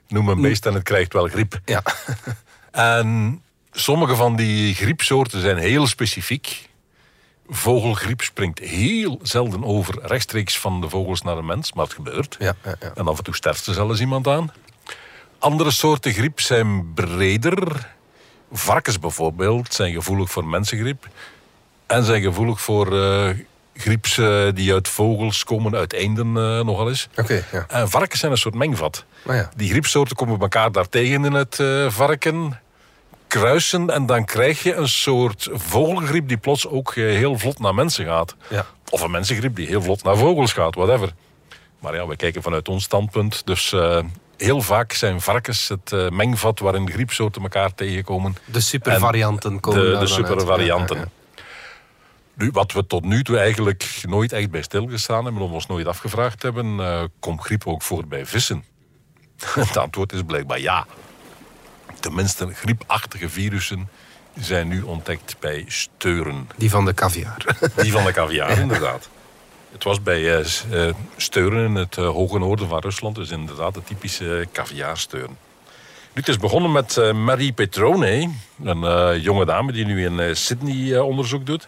noem 0.07 0.27
een 0.29 0.41
beest 0.41 0.65
en 0.65 0.73
het 0.73 0.83
krijgt 0.83 1.13
wel 1.13 1.27
griep. 1.27 1.59
Ja. 1.65 1.83
En 2.71 3.41
sommige 3.71 4.15
van 4.15 4.35
die 4.35 4.73
griepsoorten 4.75 5.41
zijn 5.41 5.57
heel 5.57 5.87
specifiek. 5.87 6.69
Vogelgriep 7.49 8.21
springt 8.21 8.59
heel 8.59 9.19
zelden 9.21 9.63
over 9.63 9.99
rechtstreeks 10.01 10.59
van 10.59 10.81
de 10.81 10.89
vogels 10.89 11.21
naar 11.21 11.35
de 11.35 11.41
mens, 11.43 11.73
maar 11.73 11.85
het 11.85 11.93
gebeurt. 11.93 12.35
Ja, 12.39 12.55
ja, 12.63 12.75
ja. 12.79 12.91
En 12.95 13.07
af 13.07 13.17
en 13.17 13.23
toe 13.23 13.35
sterft 13.35 13.65
er 13.65 13.73
zelfs 13.73 13.99
iemand 13.99 14.27
aan. 14.27 14.51
Andere 15.39 15.71
soorten 15.71 16.13
griep 16.13 16.39
zijn 16.39 16.93
breder. 16.93 17.89
Varkens 18.51 18.99
bijvoorbeeld 18.99 19.73
zijn 19.73 19.93
gevoelig 19.93 20.31
voor 20.31 20.45
mensengriep. 20.45 21.07
En 21.85 22.03
zijn 22.03 22.21
gevoelig 22.21 22.61
voor 22.61 22.99
eh 23.01 23.29
grieps 23.75 24.15
die 24.53 24.73
uit 24.73 24.87
vogels 24.87 25.43
komen, 25.43 25.75
uit 25.75 25.93
eenden 25.93 26.27
eh, 26.27 26.65
nogal 26.65 26.89
eens. 26.89 27.09
Oké, 27.15 27.43
ja. 27.51 27.65
En 27.67 27.89
varkens 27.89 28.19
zijn 28.19 28.31
een 28.31 28.37
soort 28.37 28.55
mengvat. 28.55 29.05
Maar 29.23 29.35
ja. 29.35 29.49
Die 29.55 29.69
griepsoorten 29.69 30.15
komen 30.15 30.39
elkaar 30.39 30.71
daar 30.71 30.89
tegen 30.89 31.25
in 31.25 31.33
het 31.33 31.59
eh, 31.59 31.89
varken, 31.89 32.59
kruisen 33.39 33.89
en 33.89 34.05
dan 34.05 34.25
krijg 34.25 34.63
je 34.63 34.73
een 34.73 34.87
soort 34.87 35.49
vogelgriep 35.51 36.27
die 36.27 36.37
plots 36.37 36.67
ook 36.67 36.95
eh, 36.95 37.03
heel 37.03 37.37
vlot 37.37 37.59
naar 37.59 37.75
mensen 37.75 38.05
gaat. 38.05 38.35
Ja. 38.49 38.65
Of 38.89 39.01
een 39.01 39.11
mensengriep 39.11 39.55
die 39.55 39.67
heel 39.67 39.81
vlot 39.81 40.03
naar 40.03 40.17
vogels 40.17 40.53
gaat, 40.53 40.75
whatever. 40.75 41.13
Maar 41.79 41.95
ja, 41.95 42.07
we 42.07 42.15
kijken 42.15 42.41
vanuit 42.41 42.69
ons 42.69 42.83
standpunt. 42.83 43.45
Dus 43.45 43.73
eh, 43.73 43.99
heel 44.37 44.61
vaak 44.61 44.91
zijn 44.91 45.21
varkens 45.21 45.67
het 45.67 45.91
eh, 45.91 46.09
mengvat 46.09 46.59
waarin 46.59 46.89
griepsoorten 46.89 47.41
elkaar 47.41 47.75
tegenkomen. 47.75 48.35
De 48.45 48.61
supervarianten 48.61 49.59
komen 49.59 49.91
de, 49.91 49.97
de 49.97 50.07
supervarianten. 50.07 50.97
Ja, 50.97 51.05
ja, 51.35 51.41
Nu, 52.33 52.49
wat 52.51 52.71
we 52.71 52.87
tot 52.87 53.03
nu 53.03 53.23
toe 53.23 53.37
eigenlijk 53.37 54.03
nooit 54.07 54.31
echt 54.31 54.51
bij 54.51 54.61
stilgestaan 54.61 55.25
hebben, 55.25 55.43
of 55.43 55.51
ons 55.51 55.67
nooit 55.67 55.87
afgevraagd 55.87 56.41
hebben, 56.41 56.79
eh, 56.79 57.03
komt 57.19 57.41
griep 57.41 57.67
ook 57.67 57.81
voor 57.81 58.07
bij 58.07 58.25
vissen? 58.25 58.63
Het 59.53 59.77
antwoord 59.77 60.13
is 60.13 60.21
blijkbaar 60.25 60.59
ja. 60.59 60.85
Tenminste, 62.03 62.53
griepachtige 62.53 63.29
virussen 63.29 63.89
zijn 64.39 64.67
nu 64.67 64.81
ontdekt 64.81 65.35
bij 65.39 65.65
steuren. 65.67 66.49
Die 66.55 66.69
van 66.69 66.85
de 66.85 66.93
caviar. 66.93 67.45
Die 67.75 67.91
van 67.91 68.03
de 68.03 68.11
caviar, 68.11 68.57
inderdaad. 68.67 69.09
Het 69.71 69.83
was 69.83 70.01
bij 70.01 70.39
eh, 70.39 70.87
eh, 70.87 70.95
steuren 71.17 71.65
in 71.65 71.75
het 71.75 71.97
eh, 71.97 72.07
hoge 72.07 72.39
noorden 72.39 72.67
van 72.67 72.79
Rusland. 72.79 73.15
Dus 73.15 73.29
inderdaad 73.29 73.73
de 73.73 73.83
typische 73.83 74.47
caviarsteuren. 74.51 75.37
Nu, 76.13 76.21
het 76.21 76.27
is 76.27 76.37
begonnen 76.37 76.71
met 76.71 77.13
Marie 77.13 77.53
Petrone, 77.53 78.29
een 78.63 79.21
jonge 79.21 79.45
dame 79.45 79.71
die 79.71 79.85
nu 79.85 80.05
in 80.05 80.35
Sydney 80.35 80.99
onderzoek 80.99 81.45
doet. 81.45 81.67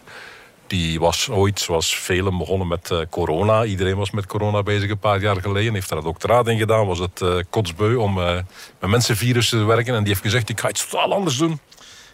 Die 0.66 1.00
was 1.00 1.28
ooit, 1.30 1.60
zoals 1.60 1.96
velen, 1.98 2.38
begonnen 2.38 2.68
met 2.68 2.90
eh, 2.90 2.98
corona. 3.10 3.64
Iedereen 3.64 3.96
was 3.96 4.10
met 4.10 4.26
corona 4.26 4.62
bezig 4.62 4.90
een 4.90 4.98
paar 4.98 5.20
jaar 5.20 5.40
geleden. 5.40 5.74
Heeft 5.74 5.88
daar 5.88 5.98
een 5.98 6.04
doctoraat 6.04 6.48
in 6.48 6.58
gedaan. 6.58 6.86
Was 6.86 6.98
het 6.98 7.20
eh, 7.20 7.34
kotsbeu 7.50 7.94
om 7.94 8.20
eh, 8.20 8.34
met 8.80 8.90
mensenvirussen 8.90 9.58
te 9.58 9.64
werken. 9.64 9.94
En 9.94 9.98
die 10.00 10.08
heeft 10.08 10.20
gezegd, 10.24 10.48
ik 10.48 10.60
ga 10.60 10.68
iets 10.68 10.88
totaal 10.88 11.12
anders 11.12 11.36
doen. 11.36 11.58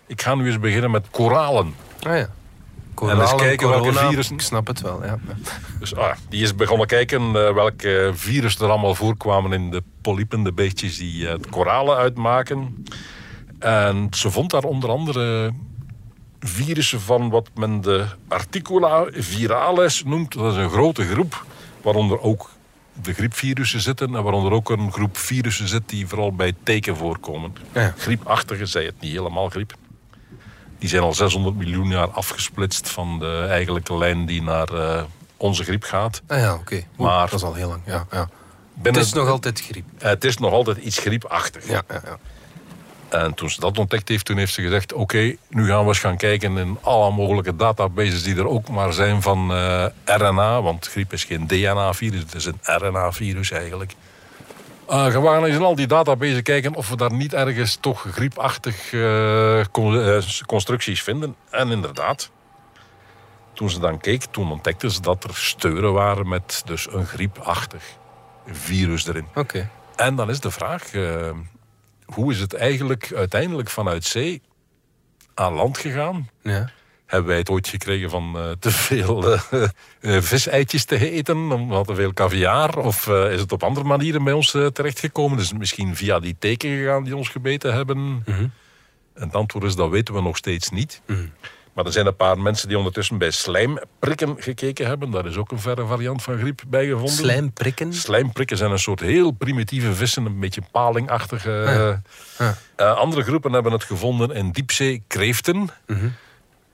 Ik 0.07 0.23
ga 0.23 0.35
nu 0.35 0.47
eens 0.47 0.59
beginnen 0.59 0.91
met 0.91 1.07
koralen. 1.11 1.75
Ah 2.03 2.17
ja. 2.17 2.29
En 3.09 3.21
eens 3.21 3.35
kijken 3.35 3.69
welke 3.69 3.89
corona, 3.89 4.09
virussen- 4.09 4.35
Ik 4.35 4.41
snap 4.41 4.67
het 4.67 4.81
wel, 4.81 5.05
ja. 5.05 5.19
Dus 5.79 5.95
ah, 5.97 6.13
die 6.29 6.43
is 6.43 6.55
begonnen 6.55 6.87
kijken 6.87 7.33
welke 7.33 8.11
virus 8.15 8.59
er 8.59 8.69
allemaal 8.69 8.95
voorkwamen 8.95 9.53
in 9.53 9.71
de 9.71 9.83
polypen, 10.03 10.43
de 10.43 10.53
beestjes 10.53 10.97
die 10.99 11.27
het 11.27 11.49
koralen 11.49 11.97
uitmaken. 11.97 12.85
En 13.59 14.07
ze 14.11 14.31
vond 14.31 14.51
daar 14.51 14.63
onder 14.63 14.91
andere 14.91 15.53
virussen 16.43 17.01
van 17.01 17.31
wat 17.31 17.49
men 17.55 17.81
de 17.81 18.07
articula 18.29 19.07
virales 19.13 20.03
noemt. 20.05 20.33
Dat 20.33 20.53
is 20.53 20.59
een 20.59 20.71
grote 20.71 21.05
groep, 21.05 21.45
waaronder 21.83 22.21
ook 22.21 22.51
de 23.03 23.13
griepvirussen 23.13 23.81
zitten 23.81 24.15
en 24.15 24.23
waaronder 24.23 24.53
ook 24.53 24.71
een 24.71 24.93
groep 24.93 25.17
virussen 25.17 25.69
zit 25.69 25.83
die 25.87 26.07
vooral 26.07 26.35
bij 26.35 26.53
teken 26.63 26.97
voorkomen. 26.97 27.55
Ja. 27.73 27.95
Griepachtige, 27.97 28.67
zei 28.67 28.87
het 28.87 29.01
niet 29.01 29.13
helemaal 29.13 29.49
griep. 29.49 29.75
Die 30.79 30.89
zijn 30.89 31.03
al 31.03 31.15
600 31.15 31.57
miljoen 31.57 31.89
jaar 31.89 32.11
afgesplitst 32.11 32.91
van 32.91 33.19
de 33.19 33.47
eigenlijke 33.49 33.97
lijn 33.99 34.27
die 34.27 34.43
naar 34.43 34.69
eh, 34.69 35.03
onze 35.37 35.65
griep 35.65 35.83
gaat. 35.85 36.23
Ah 36.27 36.39
ja, 36.39 36.55
oké. 36.55 36.83
Maar- 36.97 37.31
Dat 37.31 37.39
is 37.39 37.45
al 37.47 37.55
heel 37.55 37.69
lang, 37.69 37.83
ja. 37.87 38.07
ja. 38.11 38.29
Het 38.83 38.97
is 38.97 39.13
nog 39.13 39.29
altijd 39.29 39.61
griep. 39.61 39.85
Het 39.99 40.25
is 40.25 40.37
nog 40.39 40.53
altijd 40.53 40.77
iets 40.77 40.99
griepachtig. 40.99 41.69
Ja, 41.69 41.83
ja, 41.89 42.01
ja. 42.05 42.19
En 43.13 43.35
toen 43.35 43.51
ze 43.51 43.61
dat 43.61 43.79
ontdekt 43.79 44.09
heeft, 44.09 44.25
toen 44.25 44.37
heeft 44.37 44.53
ze 44.53 44.63
gezegd... 44.63 44.93
oké, 44.93 45.37
nu 45.49 45.67
gaan 45.67 45.83
we 45.83 45.89
eens 45.89 45.99
gaan 45.99 46.17
kijken 46.17 46.57
in 46.57 46.79
alle 46.81 47.11
mogelijke 47.11 47.57
databases 47.57 48.23
die 48.23 48.37
er 48.37 48.49
ook 48.49 48.69
maar 48.69 48.93
zijn 48.93 49.23
van 49.23 49.53
eh, 49.53 49.87
RNA. 50.05 50.63
Want 50.63 50.87
griep 50.87 51.13
is 51.13 51.25
geen 51.25 51.47
DNA-virus, 51.47 52.21
het 52.21 52.35
is 52.35 52.45
een 52.45 52.59
RNA-virus 52.63 53.51
eigenlijk. 53.51 53.95
Eh, 54.89 55.07
we 55.07 55.27
gaan 55.29 55.45
eens 55.45 55.57
in 55.57 55.63
al 55.63 55.75
die 55.75 55.87
databases 55.87 56.43
kijken 56.43 56.75
of 56.75 56.89
we 56.89 56.97
daar 56.97 57.13
niet 57.13 57.35
ergens 57.35 57.77
toch 57.81 58.07
griepachtig 58.11 58.93
eh, 58.93 59.61
con- 59.71 60.23
constructies 60.47 61.03
vinden. 61.03 61.37
En 61.51 61.71
inderdaad, 61.71 62.31
toen 63.53 63.71
ze 63.71 63.81
dan 63.81 64.01
keek, 64.01 64.25
toen 64.25 64.51
ontdekten 64.51 64.91
ze 64.91 65.01
dat 65.01 65.25
er 65.25 65.35
steuren 65.35 65.93
waren 65.93 66.29
met 66.29 66.63
dus 66.65 66.93
een 66.93 67.07
griepachtig 67.07 67.85
virus 68.47 69.07
erin. 69.07 69.27
Oké. 69.35 69.71
En 69.97 70.17
dan 70.17 70.31
is 70.31 70.41
de 70.41 70.51
vraag, 70.51 70.91
hoe 72.15 72.33
is 72.33 72.41
het 72.41 72.55
eigenlijk 72.55 73.13
uiteindelijk 73.15 73.71
vanuit 73.71 74.05
zee 74.05 74.43
aan 75.35 75.53
land 75.53 75.79
gegaan? 75.79 76.29
Ja. 76.43 76.71
Hebben 77.07 77.29
wij 77.29 77.39
het 77.39 77.51
ooit 77.51 77.69
gekregen 77.69 78.11
van 78.11 78.37
eh, 78.37 78.51
te 78.59 78.71
veel 78.71 79.33
eh, 79.35 80.21
viseitjes 80.21 80.85
te 80.85 81.11
eten, 81.11 81.53
omdat 81.53 81.87
te 81.87 81.95
veel 81.95 82.13
caviar? 82.13 82.79
Of 82.79 83.07
is 83.09 83.41
het 83.41 83.53
op 83.53 83.63
andere 83.63 83.87
manieren 83.87 84.25
bij 84.25 84.33
ons 84.33 84.51
terechtgekomen? 84.51 85.39
Is 85.39 85.49
het 85.49 85.59
misschien 85.59 85.97
via 85.97 86.21
die 86.21 86.37
teken 86.39 86.71
gegaan 86.71 87.05
die 87.05 87.17
ons 87.17 87.29
gebeten 87.29 87.75
hebben? 87.75 88.23
En 89.15 89.27
het 89.27 89.35
antwoord 89.35 89.65
is, 89.65 89.75
dat 89.75 89.91
weten 89.91 90.15
we 90.15 90.23
nog 90.23 90.37
steeds 90.37 90.71
niet. 90.71 91.03
Maar 91.73 91.85
er 91.87 91.93
zijn 91.93 92.07
een 92.07 92.17
paar 92.17 92.39
mensen 92.39 92.69
die 92.69 92.77
ondertussen 92.79 93.19
bij 93.19 93.31
slijmprikken 93.31 94.37
gekeken 94.39 94.87
hebben. 94.87 95.11
Daar 95.11 95.27
is 95.27 95.37
ook 95.37 95.51
een 95.51 95.59
verre 95.61 95.87
variant 95.87 96.23
van 96.23 96.39
griep 96.39 96.63
bij 96.69 96.87
gevonden. 96.87 97.15
Slijmprikken. 97.15 97.93
Slijmprikken 97.95 98.57
zijn 98.57 98.71
een 98.71 98.79
soort 98.79 99.01
heel 99.01 99.31
primitieve 99.31 99.95
vissen, 99.95 100.25
een 100.27 100.41
beetje 100.41 100.63
palingachtige. 100.71 101.65
Ah, 101.67 102.47
Ja. 102.47 102.57
Eh, 102.77 102.97
andere 102.97 103.23
groepen 103.23 103.53
hebben 103.53 103.73
het 103.73 103.85
gevonden 103.85 104.31
in 104.31 104.51
diepzeekreeften. 104.51 105.69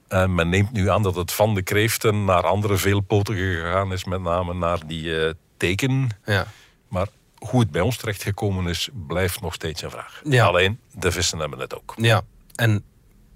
En 0.07 0.35
men 0.35 0.49
neemt 0.49 0.71
nu 0.71 0.89
aan 0.89 1.03
dat 1.03 1.15
het 1.15 1.31
van 1.31 1.53
de 1.53 1.61
kreeften 1.61 2.25
naar 2.25 2.43
andere 2.43 2.77
veelpotigen 2.77 3.55
gegaan 3.55 3.91
is, 3.93 4.03
met 4.03 4.21
name 4.21 4.53
naar 4.53 4.79
die 4.87 5.25
eh, 5.25 5.33
teken. 5.57 6.09
Ja. 6.25 6.45
Maar 6.87 7.07
hoe 7.37 7.59
het 7.59 7.71
bij 7.71 7.81
ons 7.81 7.97
terechtgekomen 7.97 8.67
is, 8.67 8.89
blijft 9.07 9.41
nog 9.41 9.53
steeds 9.53 9.81
een 9.81 9.89
vraag. 9.91 10.21
Ja. 10.23 10.45
Alleen, 10.45 10.79
de 10.91 11.11
vissen 11.11 11.39
hebben 11.39 11.59
het 11.59 11.75
ook. 11.75 11.93
ja. 11.97 12.21
En 12.55 12.83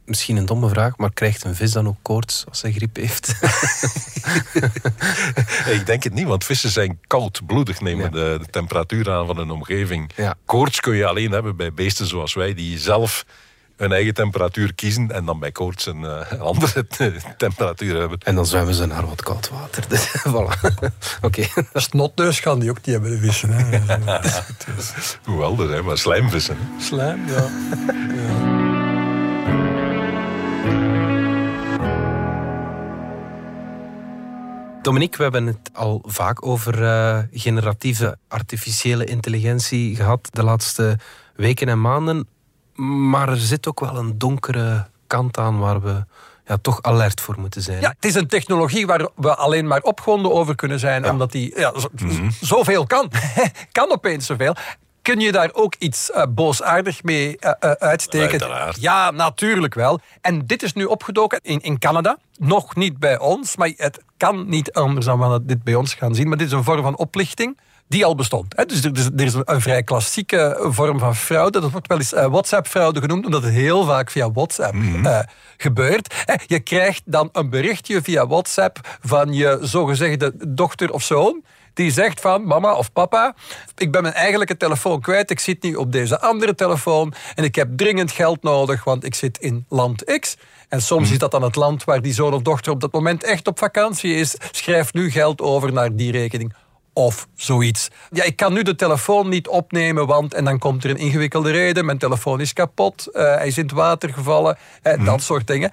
misschien 0.05 0.37
een 0.37 0.45
domme 0.45 0.69
vraag, 0.69 0.97
maar 0.97 1.13
krijgt 1.13 1.43
een 1.43 1.55
vis 1.55 1.71
dan 1.71 1.87
ook 1.87 1.97
koorts 2.01 2.43
als 2.49 2.61
hij 2.61 2.71
griep 2.71 2.95
heeft? 2.95 3.31
Ik 5.77 5.85
denk 5.85 6.03
het 6.03 6.13
niet, 6.13 6.27
want 6.27 6.43
vissen 6.45 6.69
zijn 6.69 6.99
koudbloedig, 7.07 7.81
nemen 7.81 8.03
Ja. 8.05 8.09
de, 8.09 8.37
de 8.41 8.47
temperatuur 8.49 9.11
aan 9.11 9.25
van 9.25 9.37
hun 9.37 9.51
omgeving. 9.51 10.11
Ja. 10.15 10.35
Koorts 10.45 10.79
kun 10.79 10.95
je 10.95 11.05
alleen 11.07 11.31
hebben 11.31 11.55
bij 11.55 11.73
beesten 11.73 12.07
zoals 12.07 12.33
wij, 12.33 12.53
die 12.53 12.79
zelf 12.79 13.25
hun 13.77 13.91
eigen 13.91 14.13
temperatuur 14.13 14.73
kiezen 14.73 15.11
en 15.11 15.25
dan 15.25 15.39
bij 15.39 15.51
koorts 15.51 15.85
een, 15.85 16.05
eh, 16.05 16.39
andere 16.41 16.87
temperatuur 17.37 17.99
hebben. 17.99 18.17
en 18.23 18.35
dan 18.35 18.45
zwemmen 18.45 18.73
ze 18.73 18.85
naar 18.85 19.07
wat 19.07 19.23
koud 19.23 19.49
water. 19.49 19.83
Dus, 19.87 20.07
voilà. 20.27 20.73
Oké. 21.21 21.47
Snotneus 21.73 22.39
gaan 22.39 22.59
die 22.59 22.69
ook 22.69 22.77
niet 22.77 22.85
hebben, 22.95 23.11
de 23.11 23.17
vissen. 23.17 23.49
Hè. 23.49 23.79
Hoewel, 25.23 25.59
er 25.59 25.67
zijn 25.67 25.85
maar 25.85 25.97
slijmvissen. 25.97 26.57
Slijm, 26.79 27.27
ja. 27.27 27.49
Dominique, 34.84 35.17
we 35.17 35.24
hebben 35.24 35.46
het 35.46 35.69
al 35.74 36.04
vaak 36.06 36.46
over 36.46 36.82
uh, 36.82 37.19
generatieve 37.32 38.17
artificiële 38.28 39.06
intelligentie 39.06 39.96
gehad 39.96 40.28
de 40.32 40.43
laatste 40.43 41.00
weken 41.36 41.67
en 41.67 41.82
maanden. 41.82 42.28
Maar 43.10 43.30
er 43.30 43.38
zit 43.38 43.67
ook 43.67 43.80
wel 43.80 43.96
een 43.96 44.17
donkere 44.17 44.88
kant 45.08 45.38
aan 45.38 45.60
waar 45.60 45.82
we 45.82 46.06
ja, 46.46 46.58
toch 46.62 46.82
alert 46.82 47.22
voor 47.22 47.39
moeten 47.39 47.62
zijn. 47.62 47.82
Ja, 47.82 47.89
het 47.89 48.06
is 48.06 48.15
een 48.15 48.28
technologie 48.28 48.86
waar 48.86 49.08
we 49.15 49.36
alleen 49.36 49.67
maar 49.67 49.82
opgewonden 49.82 50.34
over 50.34 50.56
kunnen 50.56 50.80
zijn, 50.80 51.10
omdat 51.10 51.32
die 51.32 51.60
ja, 51.60 51.74
mhm. 51.91 52.30
zoveel 52.41 52.86
kan. 52.86 53.12
kan 53.72 53.91
opeens 53.91 54.26
zoveel. 54.26 54.56
Kun 55.03 55.19
je 55.19 55.31
daar 55.31 55.49
ook 55.53 55.75
iets 55.79 56.09
uh, 56.09 56.23
boosaardig 56.29 57.03
mee 57.03 57.37
uh, 57.39 57.51
uh, 57.59 57.71
uitsteken? 57.71 58.73
Ja, 58.79 59.11
natuurlijk 59.11 59.73
wel. 59.73 59.99
En 60.21 60.45
dit 60.45 60.63
is 60.63 60.73
nu 60.73 60.85
opgedoken 60.85 61.39
in, 61.41 61.59
in 61.59 61.79
Canada. 61.79 62.17
Nog 62.37 62.75
niet 62.75 62.97
bij 62.97 63.19
ons, 63.19 63.55
maar 63.55 63.71
het 63.75 64.03
kan 64.17 64.49
niet 64.49 64.73
anders 64.73 65.05
dan 65.05 65.31
we 65.31 65.45
dit 65.45 65.63
bij 65.63 65.75
ons 65.75 65.93
gaan 65.93 66.15
zien. 66.15 66.27
Maar 66.27 66.37
dit 66.37 66.47
is 66.47 66.53
een 66.53 66.63
vorm 66.63 66.81
van 66.81 66.97
oplichting 66.97 67.59
die 67.87 68.05
al 68.05 68.15
bestond. 68.15 68.69
Dus 68.69 68.83
er, 68.83 69.25
is 69.25 69.33
een 69.33 69.61
vrij 69.61 69.83
klassieke 69.83 70.67
vorm 70.69 70.99
van 70.99 71.15
fraude. 71.15 71.59
Dat 71.59 71.71
wordt 71.71 71.87
wel 71.87 71.97
eens 71.97 72.11
WhatsApp-fraude 72.11 72.99
genoemd, 72.99 73.25
omdat 73.25 73.43
het 73.43 73.53
heel 73.53 73.83
vaak 73.83 74.11
via 74.11 74.31
WhatsApp 74.31 74.73
mm 74.73 75.23
gebeurt. 75.57 76.25
Je 76.45 76.59
krijgt 76.59 77.01
dan 77.05 77.29
een 77.31 77.49
berichtje 77.49 78.01
via 78.01 78.27
WhatsApp 78.27 78.97
van 79.01 79.33
je 79.33 79.57
zogezegde 79.61 80.33
dochter 80.47 80.91
of 80.91 81.03
zoon 81.03 81.43
die 81.73 81.91
zegt 81.91 82.19
van 82.19 82.45
mama 82.45 82.73
of 82.73 82.91
papa, 82.91 83.36
ik 83.77 83.91
ben 83.91 84.01
mijn 84.01 84.13
eigenlijke 84.13 84.57
telefoon 84.57 85.01
kwijt, 85.01 85.31
ik 85.31 85.39
zit 85.39 85.63
nu 85.63 85.75
op 85.75 85.91
deze 85.91 86.19
andere 86.19 86.55
telefoon 86.55 87.13
en 87.36 87.43
ik 87.43 87.55
heb 87.55 87.77
dringend 87.77 88.12
geld 88.12 88.43
nodig, 88.43 88.83
want 88.83 89.03
ik 89.03 89.15
zit 89.15 89.38
in 89.38 89.65
land 89.69 90.19
X. 90.19 90.38
En 90.69 90.81
soms 90.81 91.03
mhm. 91.03 91.13
is 91.13 91.19
dat 91.19 91.31
dan 91.31 91.41
het 91.41 91.55
land 91.55 91.83
waar 91.83 92.01
die 92.01 92.13
zoon 92.13 92.33
of 92.33 92.41
dochter 92.41 92.71
op 92.71 92.81
dat 92.81 92.91
moment 92.91 93.23
echt 93.23 93.47
op 93.47 93.59
vakantie 93.59 94.15
is. 94.15 94.36
Schrijf 94.51 94.93
nu 94.93 95.12
geld 95.12 95.41
over 95.41 95.73
naar 95.73 95.95
die 95.95 96.12
rekening 96.12 96.53
of 96.93 97.27
zoiets. 97.36 97.88
Ja, 98.12 98.23
ik 98.23 98.36
kan 98.36 98.53
nu 98.53 98.62
de 98.62 98.75
telefoon 98.75 99.29
niet 99.29 99.47
opnemen, 99.47 100.07
want... 100.07 100.33
En 100.33 100.45
dan 100.45 100.59
komt 100.59 100.83
er 100.83 100.89
een 100.89 100.97
ingewikkelde 100.97 101.51
reden. 101.51 101.86
Mijn 101.86 101.97
telefoon 101.97 102.41
is 102.41 102.53
kapot, 102.53 103.07
uh, 103.13 103.21
hij 103.21 103.47
is 103.47 103.57
in 103.57 103.63
het 103.63 103.71
water 103.71 104.13
gevallen. 104.13 104.57
Eh, 104.81 105.05
Dat 105.05 105.21
soort 105.21 105.47
dingen. 105.47 105.71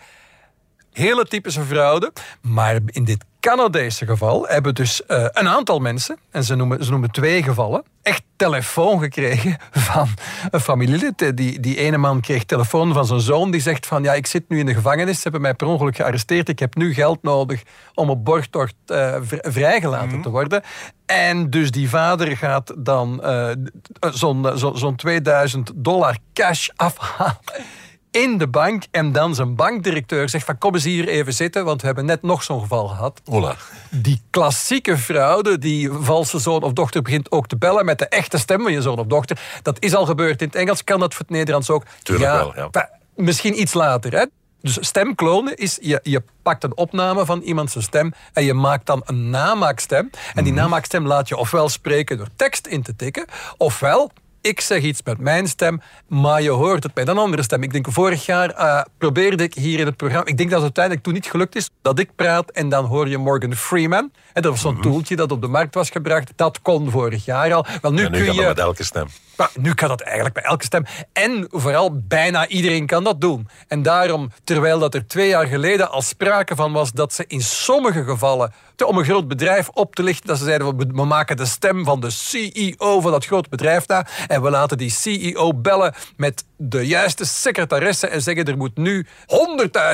Hele 0.92 1.24
typische 1.24 1.62
fraude. 1.62 2.12
Maar 2.40 2.78
in 2.86 3.04
dit 3.04 3.24
Canadese 3.40 4.06
geval 4.06 4.46
hebben 4.46 4.74
dus 4.74 5.02
uh, 5.08 5.26
een 5.30 5.48
aantal 5.48 5.78
mensen, 5.78 6.18
en 6.30 6.44
ze 6.44 6.54
noemen, 6.54 6.84
ze 6.84 6.90
noemen 6.90 7.10
twee 7.10 7.42
gevallen, 7.42 7.84
echt 8.02 8.22
telefoon 8.36 9.00
gekregen 9.00 9.58
van 9.90 10.08
een 10.50 10.60
familielid. 10.60 11.36
Die, 11.36 11.60
die 11.60 11.76
ene 11.76 11.96
man 11.96 12.20
kreeg 12.20 12.44
telefoon 12.44 12.92
van 12.92 13.06
zijn 13.06 13.20
zoon 13.20 13.50
die 13.50 13.60
zegt 13.60 13.86
van 13.86 14.02
ja, 14.02 14.14
ik 14.14 14.26
zit 14.26 14.48
nu 14.48 14.58
in 14.58 14.66
de 14.66 14.74
gevangenis, 14.74 15.16
ze 15.16 15.22
hebben 15.22 15.40
mij 15.40 15.54
per 15.54 15.66
ongeluk 15.66 15.96
gearresteerd, 15.96 16.48
ik 16.48 16.58
heb 16.58 16.74
nu 16.74 16.94
geld 16.94 17.22
nodig 17.22 17.62
om 17.94 18.10
op 18.10 18.24
borgtocht 18.24 18.74
uh, 18.86 19.16
vrijgelaten 19.42 20.06
mm 20.06 20.12
-hmm. 20.12 20.22
te 20.22 20.30
worden. 20.30 20.62
En 21.06 21.50
dus 21.50 21.70
die 21.70 21.88
vader 21.88 22.36
gaat 22.36 22.74
dan 22.78 23.20
uh, 23.24 23.50
zo'n 24.00 24.58
zo, 24.58 24.74
zo 24.74 24.94
2000 24.94 25.70
dollar 25.74 26.16
cash 26.32 26.68
afhalen 26.76 27.38
in 28.10 28.38
de 28.38 28.48
bank 28.48 28.84
en 28.90 29.12
dan 29.12 29.34
zijn 29.34 29.54
bankdirecteur 29.54 30.28
zegt 30.28 30.44
van 30.44 30.58
kom 30.58 30.74
eens 30.74 30.84
hier 30.84 31.08
even 31.08 31.34
zitten, 31.34 31.64
want 31.64 31.80
we 31.80 31.86
hebben 31.86 32.04
net 32.04 32.22
nog 32.22 32.42
zo'n 32.42 32.60
geval 32.60 32.88
gehad. 32.88 33.20
Hola. 33.24 33.56
Die 33.90 34.22
klassieke 34.30 34.98
fraude, 34.98 35.58
die 35.58 35.90
valse 35.92 36.38
zoon 36.38 36.62
of 36.62 36.72
dochter 36.72 37.02
begint 37.02 37.30
ook 37.30 37.46
te 37.46 37.56
bellen 37.56 37.84
met 37.84 37.98
de 37.98 38.08
echte 38.08 38.38
stem 38.38 38.62
van 38.62 38.72
je 38.72 38.82
zoon 38.82 38.98
of 38.98 39.06
dochter. 39.06 39.40
Dat 39.62 39.76
is 39.82 39.94
al 39.94 40.06
gebeurd 40.06 40.40
in 40.40 40.46
het 40.46 40.56
Engels, 40.56 40.84
kan 40.84 41.00
dat 41.00 41.14
voor 41.14 41.24
het 41.26 41.34
Nederlands 41.34 41.70
ook? 41.70 41.84
Tuurlijk 42.02 42.30
wel, 42.30 42.70
ja. 42.72 42.90
Misschien 43.14 43.60
iets 43.60 43.74
later, 43.74 44.12
hè? 44.12 44.24
Dus 44.62 44.78
stemklonen 44.80 45.56
is, 45.56 45.78
je, 45.80 46.00
je 46.02 46.22
pakt 46.42 46.64
een 46.64 46.76
opname 46.76 47.24
van 47.24 47.40
iemands 47.40 47.76
stem 47.78 48.12
en 48.32 48.44
je 48.44 48.54
maakt 48.54 48.86
dan 48.86 49.02
een 49.04 49.30
namaakstem. 49.30 50.10
En 50.34 50.44
die 50.44 50.52
mhm. 50.52 50.62
namaakstem 50.62 51.06
laat 51.06 51.28
je 51.28 51.36
ofwel 51.36 51.68
spreken 51.68 52.16
door 52.16 52.28
tekst 52.36 52.66
in 52.66 52.82
te 52.82 52.96
tikken, 52.96 53.24
ofwel 53.56 54.10
ik 54.40 54.60
zeg 54.60 54.82
iets 54.82 55.02
met 55.02 55.18
mijn 55.18 55.46
stem, 55.46 55.80
maar 56.08 56.42
je 56.42 56.50
hoort 56.50 56.82
het 56.82 56.94
met 56.94 57.08
een 57.08 57.18
andere 57.18 57.42
stem. 57.42 57.62
Ik 57.62 57.72
denk, 57.72 57.86
vorig 57.90 58.26
jaar 58.26 58.50
uh, 58.58 58.82
probeerde 58.98 59.42
ik 59.42 59.54
hier 59.54 59.78
in 59.78 59.86
het 59.86 59.96
programma... 59.96 60.26
Ik 60.26 60.36
denk 60.36 60.50
dat 60.50 60.62
het 60.62 60.76
uiteindelijk 60.76 61.04
toen 61.04 61.14
niet 61.14 61.26
gelukt 61.26 61.56
is, 61.56 61.70
dat 61.82 61.98
ik 61.98 62.10
praat 62.16 62.50
en 62.50 62.68
dan 62.68 62.84
hoor 62.84 63.08
je 63.08 63.18
Morgan 63.18 63.54
Freeman. 63.54 64.12
En 64.32 64.42
dat 64.42 64.52
was 64.52 64.60
zo'n 64.60 64.74
mm 64.74 64.78
toeltje 64.80 65.16
dat 65.16 65.32
op 65.32 65.40
de 65.40 65.48
markt 65.48 65.74
was 65.74 65.90
gebracht. 65.90 66.32
Dat 66.36 66.62
kon 66.62 66.90
vorig 66.90 67.24
jaar 67.24 67.52
al. 67.52 67.66
Wel, 67.80 67.92
nu, 67.92 68.08
nu 68.08 68.24
kun 68.24 68.34
je... 68.34 68.42
met 68.42 68.58
elke 68.58 68.84
stem. 68.84 69.06
Maar 69.40 69.50
nu 69.54 69.74
kan 69.74 69.88
dat 69.88 70.00
eigenlijk 70.00 70.34
bij 70.34 70.42
elke 70.42 70.64
stem. 70.64 70.84
En 71.12 71.46
vooral 71.50 72.02
bijna 72.08 72.46
iedereen 72.46 72.86
kan 72.86 73.04
dat 73.04 73.20
doen. 73.20 73.48
En 73.68 73.82
daarom, 73.82 74.32
terwijl 74.44 74.78
dat 74.78 74.94
er 74.94 75.06
twee 75.06 75.28
jaar 75.28 75.46
geleden 75.46 75.90
al 75.90 76.02
sprake 76.02 76.54
van 76.54 76.72
was 76.72 76.92
dat 76.92 77.12
ze 77.12 77.24
in 77.26 77.40
sommige 77.40 78.04
gevallen, 78.04 78.52
om 78.86 78.98
een 78.98 79.04
groot 79.04 79.28
bedrijf 79.28 79.68
op 79.68 79.94
te 79.94 80.02
lichten, 80.02 80.26
dat 80.26 80.38
ze 80.38 80.44
zeiden, 80.44 80.76
we 80.76 81.04
maken 81.04 81.36
de 81.36 81.46
stem 81.46 81.84
van 81.84 82.00
de 82.00 82.10
CEO 82.10 83.00
van 83.00 83.10
dat 83.10 83.26
groot 83.26 83.48
bedrijf 83.48 83.86
na 83.86 84.06
en 84.26 84.42
we 84.42 84.50
laten 84.50 84.78
die 84.78 84.90
CEO 84.90 85.54
bellen 85.54 85.94
met 86.16 86.44
de 86.56 86.86
juiste 86.86 87.24
secretaresse 87.24 88.06
en 88.06 88.22
zeggen, 88.22 88.44
er 88.44 88.56
moet 88.56 88.76
nu 88.76 89.06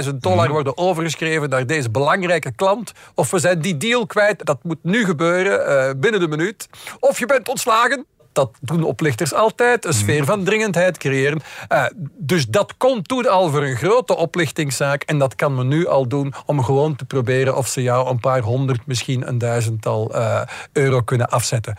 100.000 0.05 0.15
dollar 0.15 0.45
mhm. 0.45 0.53
worden 0.53 0.79
overgeschreven 0.79 1.49
naar 1.49 1.67
deze 1.67 1.91
belangrijke 1.91 2.53
klant. 2.55 2.93
Of 3.15 3.31
we 3.31 3.39
zijn 3.39 3.61
die 3.61 3.77
deal 3.77 4.07
kwijt, 4.07 4.47
dat 4.47 4.59
moet 4.63 4.83
nu 4.83 5.05
gebeuren, 5.05 5.89
uh, 5.89 6.01
binnen 6.01 6.21
de 6.21 6.29
minuut. 6.29 6.69
Of 7.01 7.19
je 7.19 7.27
bent 7.27 7.49
ontslagen 7.49 8.07
dat 8.37 8.51
doen 8.61 8.83
oplichters 8.83 9.35
altijd, 9.35 9.85
een 9.85 9.93
sfeer 9.93 10.25
van 10.25 10.45
dringendheid 10.45 10.99
creëren. 10.99 11.41
Uh, 11.73 11.85
dus 12.13 12.47
dat 12.47 12.77
kon 12.77 13.03
toen 13.03 13.29
al 13.29 13.51
voor 13.51 13.63
een 13.63 13.77
grote 13.77 14.17
oplichtingszaak 14.17 15.03
en 15.03 15.19
dat 15.19 15.35
kan 15.35 15.55
men 15.55 15.69
nu 15.69 15.87
al 15.87 16.09
doen 16.09 16.35
om 16.47 16.65
gewoon 16.65 16.97
te 16.97 17.05
proberen 17.05 17.57
of 17.57 17.69
ze 17.69 17.83
jou 17.83 18.09
een 18.09 18.21
paar 18.21 18.41
honderd, 18.41 18.87
misschien 18.87 19.29
een 19.29 19.39
duizendtal 19.39 20.17
uh, 20.17 20.41
euro 20.73 21.01
kunnen 21.01 21.29
afzetten. 21.29 21.79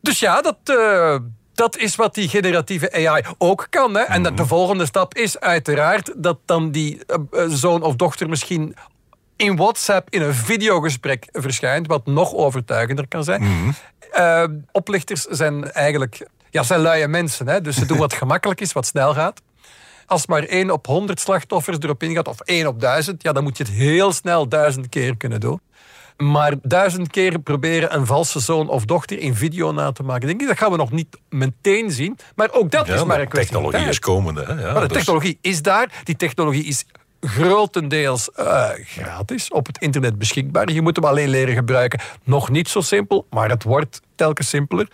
Dus 0.00 0.18
ja, 0.18 0.40
dat, 0.40 0.58
uh, 0.64 1.16
dat 1.54 1.76
is 1.76 1.96
wat 1.96 2.14
die 2.14 2.28
generatieve 2.28 3.08
AI 3.08 3.22
ook 3.38 3.66
kan. 3.70 3.94
Hè? 3.94 4.02
En 4.02 4.22
de 4.22 4.46
volgende 4.46 4.86
stap 4.86 5.14
is 5.14 5.40
uiteraard 5.40 6.12
dat 6.16 6.38
dan 6.44 6.70
die 6.70 7.00
zoon 7.48 7.82
of 7.82 7.96
dochter 7.96 8.28
misschien 8.28 8.76
in 9.36 9.56
WhatsApp 9.56 10.10
in 10.10 10.22
een 10.22 10.34
videogesprek 10.34 11.28
verschijnt, 11.32 11.86
wat 11.86 12.06
nog 12.06 12.34
overtuigender 12.34 13.08
kan 13.08 13.24
zijn. 13.24 13.42
Mm 13.42 13.74
oplichters 14.72 15.22
zijn 15.24 15.72
eigenlijk 15.72 16.26
ja, 16.50 16.62
zijn 16.62 16.80
luie 16.80 17.08
mensen, 17.08 17.48
hè? 17.48 17.60
dus 17.60 17.76
ze 17.76 17.86
doen 17.86 17.98
wat 17.98 18.12
gemakkelijk 18.22 18.60
is, 18.60 18.72
wat 18.72 18.86
snel 18.86 19.14
gaat. 19.14 19.42
Als 20.06 20.26
maar 20.26 20.42
één 20.42 20.70
op 20.70 20.86
honderd 20.86 21.20
slachtoffers 21.20 21.78
erop 21.80 22.02
ingaat, 22.02 22.28
of 22.28 22.40
één 22.40 22.66
op 22.66 22.80
duizend, 22.80 23.22
ja, 23.22 23.32
dan 23.32 23.42
moet 23.42 23.56
je 23.56 23.64
het 23.64 23.72
heel 23.72 24.12
snel 24.12 24.48
duizend 24.48 24.88
keer 24.88 25.16
kunnen 25.16 25.40
doen. 25.40 25.60
Maar 26.16 26.54
duizend 26.62 27.10
keer 27.10 27.38
proberen 27.38 27.94
een 27.94 28.06
valse 28.06 28.40
zoon 28.40 28.68
of 28.68 28.84
dochter 28.84 29.18
in 29.18 29.34
video 29.34 29.72
na 29.72 29.92
te 29.92 30.02
maken. 30.02 30.26
Denk 30.26 30.40
ik, 30.40 30.46
dat 30.46 30.58
gaan 30.58 30.70
we 30.70 30.76
nog 30.76 30.90
niet 30.90 31.18
meteen 31.28 31.90
zien. 31.90 32.18
Maar 32.34 32.52
ook 32.52 32.70
dat 32.70 32.88
is 32.88 33.04
maar 33.04 33.20
een 33.20 33.28
kwestie 33.28 33.52
technologie 33.52 33.88
is 33.88 33.98
komende. 33.98 34.44
Hè? 34.44 34.52
Ja, 34.52 34.72
maar 34.72 34.80
de 34.80 34.88
dus- 34.88 34.96
technologie 34.96 35.38
is 35.40 35.62
daar. 35.62 36.00
Die 36.04 36.16
technologie 36.16 36.64
is 36.64 36.84
grotendeels 37.20 38.30
uh, 38.38 38.68
gratis 38.84 39.50
op 39.50 39.66
het 39.66 39.78
internet 39.78 40.18
beschikbaar. 40.18 40.70
Je 40.70 40.82
moet 40.82 40.96
hem 40.96 41.04
alleen 41.04 41.28
leren 41.28 41.54
gebruiken. 41.54 42.00
Nog 42.24 42.50
niet 42.50 42.68
zo 42.68 42.80
simpel, 42.80 43.26
maar 43.30 43.48
het 43.48 43.62
wordt 43.62 44.00
telkens 44.14 44.48
simpeler. 44.48 44.88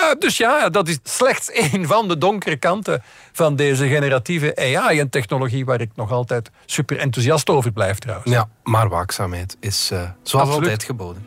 Uh, 0.00 0.04
dus 0.18 0.36
ja, 0.36 0.68
dat 0.68 0.88
is 0.88 0.98
slechts 1.02 1.50
één 1.70 1.86
van 1.86 2.08
de 2.08 2.18
donkere 2.18 2.56
kanten 2.56 3.02
van 3.32 3.56
deze 3.56 3.86
generatieve 3.88 4.76
AI 4.76 4.98
en 4.98 5.10
technologie 5.10 5.64
waar 5.64 5.80
ik 5.80 5.90
nog 5.94 6.12
altijd 6.12 6.50
super 6.66 6.98
enthousiast 6.98 7.48
over 7.48 7.72
blijf 7.72 7.98
trouwens. 7.98 8.30
Ja, 8.30 8.48
maar 8.62 8.88
waakzaamheid 8.88 9.56
is 9.60 9.90
uh, 9.92 10.10
zoals 10.22 10.50
altijd 10.50 10.84
geboden. 10.84 11.26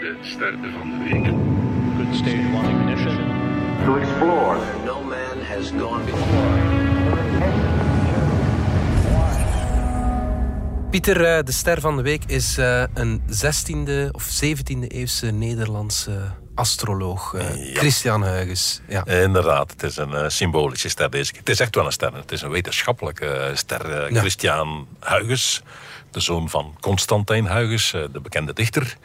De 0.00 0.16
ster 0.20 0.58
van 0.78 0.90
de 0.90 1.08
week. 1.08 1.24
Good 1.96 2.14
stage 2.14 2.50
one 2.54 2.70
ignition. 2.70 3.16
To 3.84 3.96
explore. 3.96 4.58
No 4.84 5.02
man 5.02 5.44
has 5.44 5.70
gone 5.70 6.04
before. 6.04 6.89
Pieter, 10.90 11.24
eh, 11.24 11.44
de 11.44 11.52
ster 11.52 11.80
van 11.80 11.96
de 11.96 12.02
week 12.02 12.22
is 12.26 12.58
eh, 12.58 12.82
een 12.94 13.22
16e 13.28 14.08
of 14.12 14.42
17e 14.44 14.86
eeuwse 14.86 15.26
Nederlandse 15.26 16.20
astroloog, 16.54 17.34
uh, 17.34 17.42
Christian 17.74 18.24
Huygens. 18.24 18.80
Ja. 18.88 19.06
Inderdaad, 19.06 19.70
het 19.70 19.82
is 19.82 19.96
een 19.96 20.30
symbolische 20.30 20.88
ster 20.88 21.10
deze 21.10 21.30
keer. 21.30 21.40
Het 21.40 21.48
is 21.48 21.60
echt 21.60 21.74
wel 21.74 21.86
een 21.86 21.92
ster. 21.92 22.14
Het 22.14 22.32
is 22.32 22.42
een 22.42 22.50
wetenschappelijke 22.50 23.50
ster. 23.54 24.08
Christian 24.12 24.86
Huygens, 25.00 25.62
de 26.10 26.20
zoon 26.20 26.48
van 26.48 26.76
Constantijn 26.80 27.46
Huygens, 27.46 27.90
de 27.90 28.20
bekende 28.22 28.52
dichter 28.52 28.96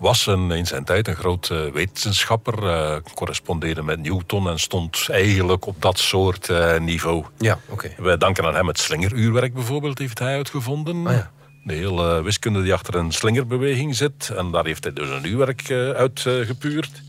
was 0.00 0.26
een, 0.26 0.50
in 0.50 0.66
zijn 0.66 0.84
tijd 0.84 1.08
een 1.08 1.16
groot 1.16 1.48
uh, 1.52 1.66
wetenschapper, 1.72 2.62
uh, 2.62 2.96
correspondeerde 3.14 3.82
met 3.82 4.02
Newton 4.02 4.48
en 4.48 4.58
stond 4.58 5.06
eigenlijk 5.10 5.66
op 5.66 5.82
dat 5.82 5.98
soort 5.98 6.48
uh, 6.48 6.78
niveau. 6.78 7.24
Ja, 7.38 7.58
oké. 7.68 7.90
Wij 7.98 8.16
danken 8.16 8.44
aan 8.44 8.54
hem 8.54 8.66
het 8.66 8.78
slingeruurwerk 8.78 9.54
bijvoorbeeld, 9.54 9.98
heeft 9.98 10.18
hij 10.18 10.34
uitgevonden. 10.34 11.06
Ah, 11.06 11.12
ja. 11.12 11.30
De 11.64 11.74
hele 11.74 12.22
wiskunde 12.22 12.62
die 12.62 12.72
achter 12.72 12.94
een 12.94 13.12
slingerbeweging 13.12 13.96
zit. 13.96 14.30
En 14.36 14.50
daar 14.50 14.64
heeft 14.64 14.84
hij 14.84 14.92
dus 14.92 15.08
een 15.08 15.26
uurwerk 15.26 15.70
uitgepuurd. 15.96 17.02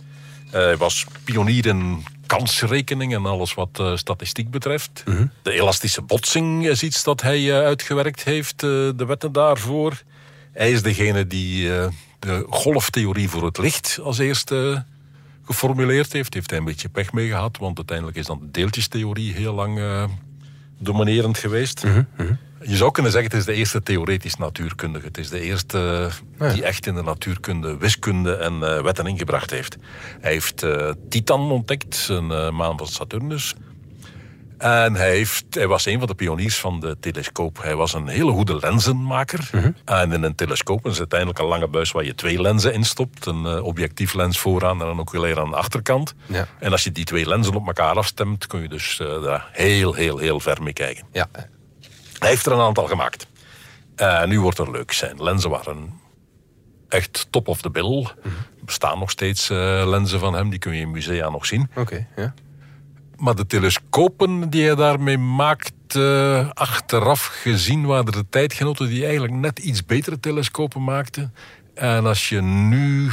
hij 0.50 0.78
was 0.78 1.06
pionier 1.24 1.66
in 1.66 2.06
kansrekening 2.26 3.14
en 3.14 3.26
alles 3.26 3.54
wat 3.54 3.84
statistiek 3.96 4.52
betreft. 4.52 5.04
Mhm. 5.06 5.26
De 5.42 5.52
elastische 5.52 6.02
botsing 6.02 6.68
is 6.68 6.84
iets 6.84 7.04
dat 7.04 7.22
hij 7.22 7.64
uitgewerkt 7.64 8.24
heeft, 8.24 8.60
de 8.60 9.06
wetten 9.08 9.32
daarvoor. 9.32 10.02
Hij 10.52 10.72
is 10.72 10.82
degene 10.82 11.28
die 11.28 11.78
eh, 11.78 11.88
de 12.22 12.46
golftheorie 12.50 13.30
voor 13.30 13.46
het 13.46 13.58
licht 13.58 14.00
als 14.04 14.18
eerste 14.18 14.86
geformuleerd 15.46 16.14
heeft. 16.14 16.34
Heeft 16.34 16.50
hij 16.50 16.60
een 16.60 16.66
beetje 16.66 16.90
pech 16.90 17.14
mee 17.14 17.28
gehad, 17.28 17.58
want 17.58 17.78
uiteindelijk 17.78 18.18
is 18.18 18.26
dan 18.26 18.40
de 18.40 18.52
deeltjestheorie 18.52 19.34
heel 19.34 19.54
lang 19.54 19.78
uh, 19.78 20.04
dominerend 20.80 21.38
geweest. 21.38 21.84
Mhm, 21.84 22.04
mhm. 22.18 22.34
Je 22.64 22.76
zou 22.76 22.92
kunnen 22.92 23.12
zeggen, 23.12 23.32
het 23.32 23.40
is 23.40 23.46
de 23.46 23.54
eerste 23.54 23.84
theoretisch 23.84 24.36
natuurkundige. 24.36 25.06
Het 25.06 25.18
is 25.18 25.30
de 25.30 25.40
eerste 25.40 26.10
die 26.38 26.64
echt 26.64 26.88
in 26.88 26.96
de 26.96 27.04
natuurkunde, 27.04 27.78
wiskunde 27.78 28.36
en 28.36 28.84
wetten 28.84 29.08
ingebracht 29.08 29.52
heeft. 29.52 29.78
Hij 30.20 30.32
heeft 30.32 30.66
Titan 31.10 31.52
ontdekt, 31.52 32.08
een 32.10 32.56
maan 32.56 32.78
van 32.78 32.88
Saturnus. 32.88 33.56
En 34.62 34.96
hij, 34.96 35.10
heeft, 35.10 35.46
hij 35.50 35.68
was 35.68 35.86
een 35.86 36.00
van 36.00 36.08
de 36.08 36.16
pioniers 36.16 36.60
van 36.60 36.80
de 36.80 36.98
telescoop. 37.00 37.62
Hij 37.62 37.76
was 37.76 37.94
een 37.94 38.08
hele 38.08 38.32
goede 38.32 38.56
lenzenmaker. 38.56 39.50
Mhm. 39.52 39.72
En 39.86 40.12
in 40.12 40.24
een 40.24 40.36
telescoop 40.36 40.86
is 40.86 40.98
uiteindelijk 40.98 41.40
een 41.40 41.46
lange 41.46 41.68
buis 41.68 41.92
waar 41.92 42.04
je 42.04 42.16
twee 42.16 42.42
lenzen 42.42 42.74
in 42.74 42.84
stopt. 42.84 43.26
Een 43.26 43.44
uh, 43.44 43.64
objectief 43.64 44.14
lens 44.14 44.40
vooraan 44.40 44.82
en 44.82 44.88
een 44.88 45.00
oculair 45.00 45.40
aan 45.40 45.50
de 45.50 45.56
achterkant. 45.56 46.14
Ja. 46.26 46.48
En 46.60 46.72
als 46.72 46.84
je 46.84 46.92
die 46.92 47.06
twee 47.06 47.28
lenzen 47.28 47.56
op 47.56 47.68
elkaar 47.68 47.96
afstemt, 47.96 48.48
kun 48.48 48.62
je 48.62 48.70
dus 48.70 49.00
uh, 49.00 49.24
daar 49.24 49.50
heel, 49.52 49.94
heel, 49.94 50.18
heel 50.18 50.40
ver 50.40 50.64
mee 50.64 50.74
kijken. 50.74 51.06
Ja. 51.12 51.28
Hij 52.20 52.30
heeft 52.30 52.46
er 52.46 52.52
een 52.52 52.60
aantal 52.60 52.88
gemaakt. 52.88 53.28
En 53.96 54.30
nu 54.30 54.40
wordt 54.40 54.58
er 54.58 54.72
leuk. 54.72 54.92
Zijn 54.92 55.24
lenzen 55.24 55.50
waren 55.50 56.00
echt 56.90 57.28
top 57.30 57.48
of 57.48 57.62
the 57.62 57.70
bill. 57.70 58.08
Er 58.24 58.66
bestaan 58.66 59.00
nog 59.00 59.10
steeds 59.10 59.50
lenzen 59.86 60.20
van 60.20 60.34
hem, 60.34 60.50
die 60.50 60.60
kun 60.60 60.74
je 60.74 60.82
in 60.82 60.92
musea 60.92 61.30
nog 61.30 61.46
zien. 61.46 61.70
Oké, 61.76 62.08
ja. 62.16 62.34
Maar 63.22 63.36
de 63.36 63.46
telescopen 63.46 64.50
die 64.50 64.66
hij 64.66 64.76
daarmee 64.76 65.18
maakt, 65.18 65.96
uh, 65.96 66.50
achteraf 66.50 67.26
gezien 67.26 67.86
waren 67.86 68.12
de 68.12 68.26
tijdgenoten 68.30 68.88
die 68.88 69.04
eigenlijk 69.04 69.34
net 69.34 69.60
iets 69.60 69.86
betere 69.86 70.20
telescopen 70.20 70.84
maakten. 70.84 71.34
En 71.74 72.06
als 72.06 72.30
je 72.30 72.42
nu 72.42 73.12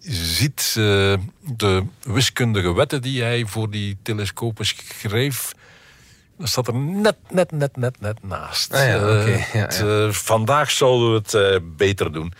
ziet 0.00 0.74
uh, 0.78 0.84
de 1.40 1.84
wiskundige 2.02 2.74
wetten 2.74 3.02
die 3.02 3.22
hij 3.22 3.44
voor 3.46 3.70
die 3.70 3.96
telescopen 4.02 4.64
schreef, 4.66 5.52
dan 6.38 6.46
staat 6.46 6.68
er 6.68 6.74
net, 6.74 7.16
net, 7.30 7.50
net, 7.50 7.76
net, 7.76 8.00
net 8.00 8.22
naast. 8.22 8.72
Ah 8.72 8.86
ja, 8.86 8.96
okay. 8.96 9.46
ja, 9.52 9.70
ja. 9.70 10.12
vandaag 10.12 10.70
zouden 10.70 11.12
we 11.12 11.38
het 11.38 11.76
beter 11.76 12.12
doen. 12.12 12.32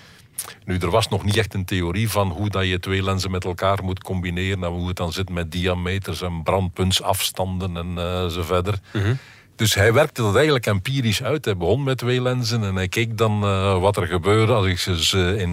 Nu, 0.65 0.79
er 0.79 0.91
was 0.91 1.09
nog 1.09 1.25
niet 1.25 1.37
echt 1.37 1.55
een 1.55 1.65
theorie 1.65 2.11
van 2.11 2.29
hoe 2.29 2.49
dat 2.49 2.67
je 2.67 2.81
twee 2.81 3.03
lenzen 3.03 3.31
met 3.31 3.45
elkaar 3.45 3.79
moet 3.85 4.03
combineren 4.03 4.65
en 4.65 4.71
hoe 4.71 4.89
het 4.89 4.97
dan 4.97 5.13
zit 5.13 5.31
met 5.31 5.53
diameters 5.53 6.23
en 6.23 6.43
brandpuntsafstanden 6.43 7.77
en 7.77 7.95
uh, 7.97 8.27
zo 8.27 8.43
verder. 8.43 8.75
Mhm. 8.93 9.15
Dus 9.57 9.75
hij 9.75 9.93
werkte 9.93 10.23
dat 10.23 10.35
eigenlijk 10.35 10.67
empirisch 10.67 11.23
uit. 11.23 11.45
Hij 11.45 11.57
begon 11.57 11.83
met 11.83 11.99
twee 11.99 12.23
lenzen 12.23 12.65
en 12.65 12.75
hij 12.75 12.89
keek 12.89 13.19
dan 13.19 13.45
uh, 13.45 13.79
wat 13.79 13.97
er 13.97 14.07
gebeurde 14.07 14.53
als 14.53 14.67
ik 14.67 14.79
ze 14.79 15.35
in 15.39 15.51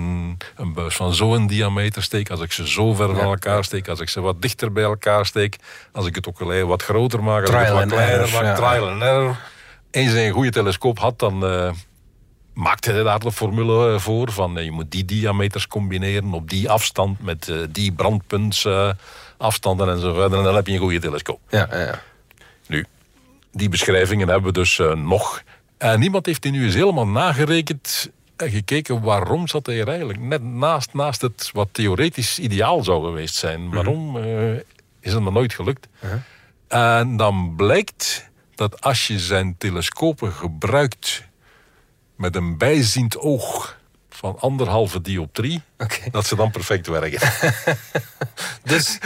een 0.56 0.74
buis 0.74 0.96
van 0.96 1.14
zo'n 1.14 1.48
diameter 1.48 2.04
steek, 2.04 2.30
als 2.30 2.42
ik 2.42 2.52
ze 2.52 2.68
zo 2.68 2.94
ver 2.94 3.16
van 3.16 3.26
elkaar 3.26 3.64
steek, 3.64 3.88
als 3.88 4.00
ik 4.00 4.10
ze 4.10 4.22
wat 4.22 4.42
dichter 4.42 4.72
bij 4.72 4.84
elkaar 4.84 5.26
steek, 5.26 5.56
als 5.92 6.06
ik 6.06 6.16
het 6.16 6.28
ook 6.28 6.40
wat 6.66 6.84
groter 6.84 7.24
maak, 7.24 7.42
als 7.42 7.50
ik 7.50 7.56
het 7.56 7.74
wat 7.74 7.88
kleiner 7.88 8.30
maak, 8.32 8.56
trial 8.56 8.90
and 8.90 9.02
error. 9.02 9.38
Eens 9.92 10.12
hij 10.12 10.28
een 10.28 10.34
goede 10.34 10.52
telescoop 10.52 11.00
had, 11.00 11.20
dan... 11.20 11.44
Maakte 12.60 12.92
hij 12.92 13.04
daar 13.04 13.20
de 13.20 13.32
formule 13.32 13.94
eh, 13.94 14.00
voor. 14.00 14.32
Van 14.32 14.58
eh, 14.58 14.64
je 14.64 14.72
moet 14.72 14.92
die 14.92 15.06
diameters 15.06 15.68
combineren 15.68 16.34
op 16.34 16.50
die 16.50 16.70
afstand 16.70 17.22
met 17.22 17.48
uh, 17.48 17.58
die 17.70 17.92
brandpuntsafstanden 17.92 19.90
en 19.90 20.00
zo 20.00 20.14
verder. 20.14 20.38
En 20.38 20.44
dan 20.44 20.56
heb 20.56 20.68
je 20.68 20.74
een 20.74 20.80
goede 20.80 21.00
telescoop. 21.00 21.40
Ja, 21.50 21.68
ja, 21.72 22.02
Nu, 22.68 22.86
die 23.52 23.70
beschrijvingen 23.70 24.28
hebben 24.28 24.54
we 24.54 24.60
dus 24.60 24.82
nog. 24.96 25.44
En 25.78 26.00
niemand 26.00 26.26
heeft 26.26 26.42
die 26.42 26.52
nu 26.52 26.64
eens 26.64 26.74
helemaal 26.74 27.08
nagerekend 27.08 28.10
en 28.36 28.50
gekeken 28.50 29.02
waarom 29.02 29.48
zat 29.48 29.66
hij 29.66 29.80
er 29.80 29.88
eigenlijk 29.88 30.20
net 30.20 30.44
naast, 30.44 30.94
naast 30.94 31.22
het 31.22 31.50
wat 31.54 31.68
theoretisch 31.72 32.40
ideaal 32.40 32.84
zou 32.84 33.06
geweest 33.06 33.36
zijn. 33.36 33.64
Mhm. 33.64 33.76
Waarom 33.76 34.18
is 35.00 35.14
het 35.14 35.24
nog 35.24 35.34
nooit 35.34 35.54
gelukt? 35.54 35.88
En 36.68 37.18
dan 37.18 37.54
blijkt 37.56 38.30
dat 38.56 38.82
als 38.82 39.08
je 39.08 39.20
zijn 39.20 39.56
telescopen 39.58 40.32
gebruikt 40.32 41.28
met 42.20 42.36
een 42.36 42.58
bijziend 42.58 43.18
oog 43.18 43.78
van 44.10 44.40
anderhalve 44.40 45.02
dioptrie, 45.02 45.62
dat 46.12 46.26
ze 46.26 46.36
dan 46.36 46.52
perfect 46.52 46.88
werken. 46.88 47.30
dus, 48.72 48.98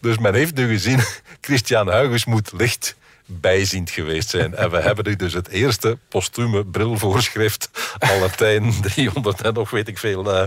dus 0.00 0.18
men 0.18 0.34
heeft 0.34 0.54
nu 0.54 0.68
gezien, 0.68 1.00
Christian 1.40 1.90
Huygens 1.90 2.24
moet 2.24 2.52
licht 2.52 2.96
bijziend 3.26 3.90
geweest 3.90 4.30
zijn. 4.30 4.54
En 4.54 4.70
we 4.70 4.80
hebben 4.80 5.04
nu 5.04 5.16
dus 5.16 5.32
het 5.32 5.48
eerste 5.48 5.98
postume 6.08 6.64
brilvoorschrift 6.64 7.70
aller 7.98 8.34
tijden, 8.36 8.74
300 8.80 9.40
en 9.40 9.54
nog 9.54 9.70
weet 9.70 9.88
ik 9.88 9.98
veel 9.98 10.34
uh, 10.34 10.42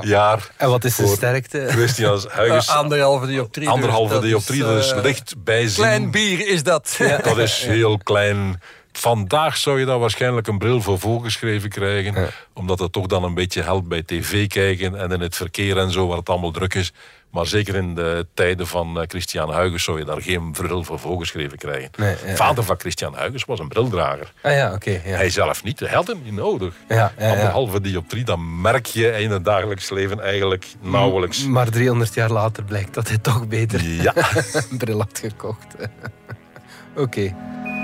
jaar. 0.00 0.50
En 0.56 0.68
wat 0.68 0.84
is 0.84 0.96
de 0.96 1.06
sterkte? 1.06 1.66
Christian 1.68 2.20
Huygens. 2.36 2.68
Uh, 2.68 2.76
anderhalve 2.76 3.26
dioptrie. 3.26 3.64
Dus 3.64 3.74
anderhalve 3.74 4.14
dus, 4.14 4.22
dioptrie, 4.22 4.62
dat 4.62 4.84
is, 4.84 4.92
uh, 4.92 5.02
licht 5.02 5.34
bijzien. 5.44 5.84
Klein 5.84 6.10
bier 6.10 6.48
is 6.48 6.62
dat. 6.62 6.96
Dat 7.22 7.38
is 7.38 7.64
heel 7.64 7.98
klein 7.98 8.60
Vandaag 8.92 9.56
zou 9.56 9.78
je 9.78 9.86
daar 9.86 9.98
waarschijnlijk 9.98 10.46
een 10.46 10.58
bril 10.58 10.82
voor 10.82 10.98
voorgeschreven 10.98 11.68
krijgen. 11.68 12.30
Omdat 12.52 12.78
het 12.78 12.92
toch 12.92 13.06
dan 13.06 13.24
een 13.24 13.34
beetje 13.34 13.62
helpt 13.62 13.88
bij 13.88 14.02
tv 14.02 14.46
kijken 14.46 14.94
en 14.98 15.10
in 15.10 15.20
het 15.20 15.36
verkeer 15.36 15.78
en 15.78 15.90
zo, 15.90 16.06
waar 16.06 16.16
het 16.16 16.28
allemaal 16.28 16.50
druk 16.50 16.74
is. 16.74 16.92
Maar 17.30 17.46
zeker 17.46 17.74
in 17.74 17.94
de 17.94 18.26
tijden 18.34 18.66
van 18.66 19.00
eh, 19.00 19.06
Christian 19.08 19.54
Huygens 19.54 19.84
zou 19.84 19.98
je 19.98 20.04
daar 20.04 20.22
geen 20.22 20.52
bril 20.52 20.84
voor 20.84 20.98
voorgeschreven 20.98 21.58
krijgen. 21.58 21.90
Nee, 21.96 22.16
Vader 22.34 22.64
van 22.64 22.78
Christian 22.78 23.16
Huygens 23.16 23.44
was 23.44 23.58
een 23.58 23.68
brildrager. 23.68 24.32
Ah, 24.42 24.52
ja, 24.52 24.72
okay, 24.72 25.02
ja. 25.04 25.16
Hij 25.16 25.30
zelf 25.30 25.64
niet, 25.64 25.80
hij 25.80 25.88
had 25.88 26.06
hem 26.06 26.20
niet 26.24 26.32
nodig. 26.32 26.74
Ja, 26.88 27.12
ja, 27.18 27.30
Anderhalve 27.30 27.80
dioptrie, 27.80 28.24
dan 28.24 28.60
merk 28.60 28.86
je 28.86 29.10
in 29.10 29.30
het 29.30 29.44
dagelijks 29.44 29.90
leven 29.90 30.20
eigenlijk 30.20 30.66
nauwelijks. 30.80 31.46
Maar 31.46 31.70
300 31.70 32.14
jaar 32.14 32.30
later 32.30 32.64
blijkt 32.64 32.94
dat 32.94 33.08
hij 33.08 33.18
toch 33.18 33.48
beter 33.48 33.82
ja. 33.84 34.14
een 34.70 34.78
bril 34.78 34.98
had 34.98 35.18
gekocht. 35.18 35.74
Oké. 36.96 37.34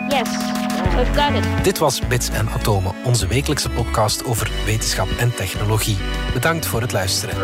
Yes, 0.09 0.29
we've 0.97 1.15
got 1.15 1.35
it. 1.35 1.65
Dit 1.65 1.79
was 1.79 2.07
Bits 2.09 2.31
en 2.31 2.49
Atomen, 2.49 2.93
onze 3.05 3.27
wekelijkse 3.27 3.71
podcast 3.71 4.25
over 4.25 4.51
wetenschap 4.65 5.09
en 5.19 5.35
technologie. 5.35 5.97
Bedankt 6.33 6.67
voor 6.67 6.81
het 6.81 6.93
luisteren. 6.93 7.37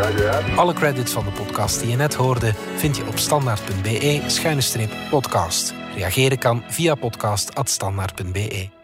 Alle 0.57 0.73
credits 0.73 1.11
van 1.11 1.25
de 1.25 1.31
podcast 1.31 1.79
die 1.79 1.89
je 1.89 1.95
net 1.95 2.13
hoorde 2.13 2.53
vind 2.75 2.95
je 2.95 3.07
op 3.07 3.17
standaard.be-podcast. 3.17 5.73
Reageren 5.95 6.37
kan 6.37 6.63
via 6.67 6.95
podcast.standaard.be. 6.95 8.80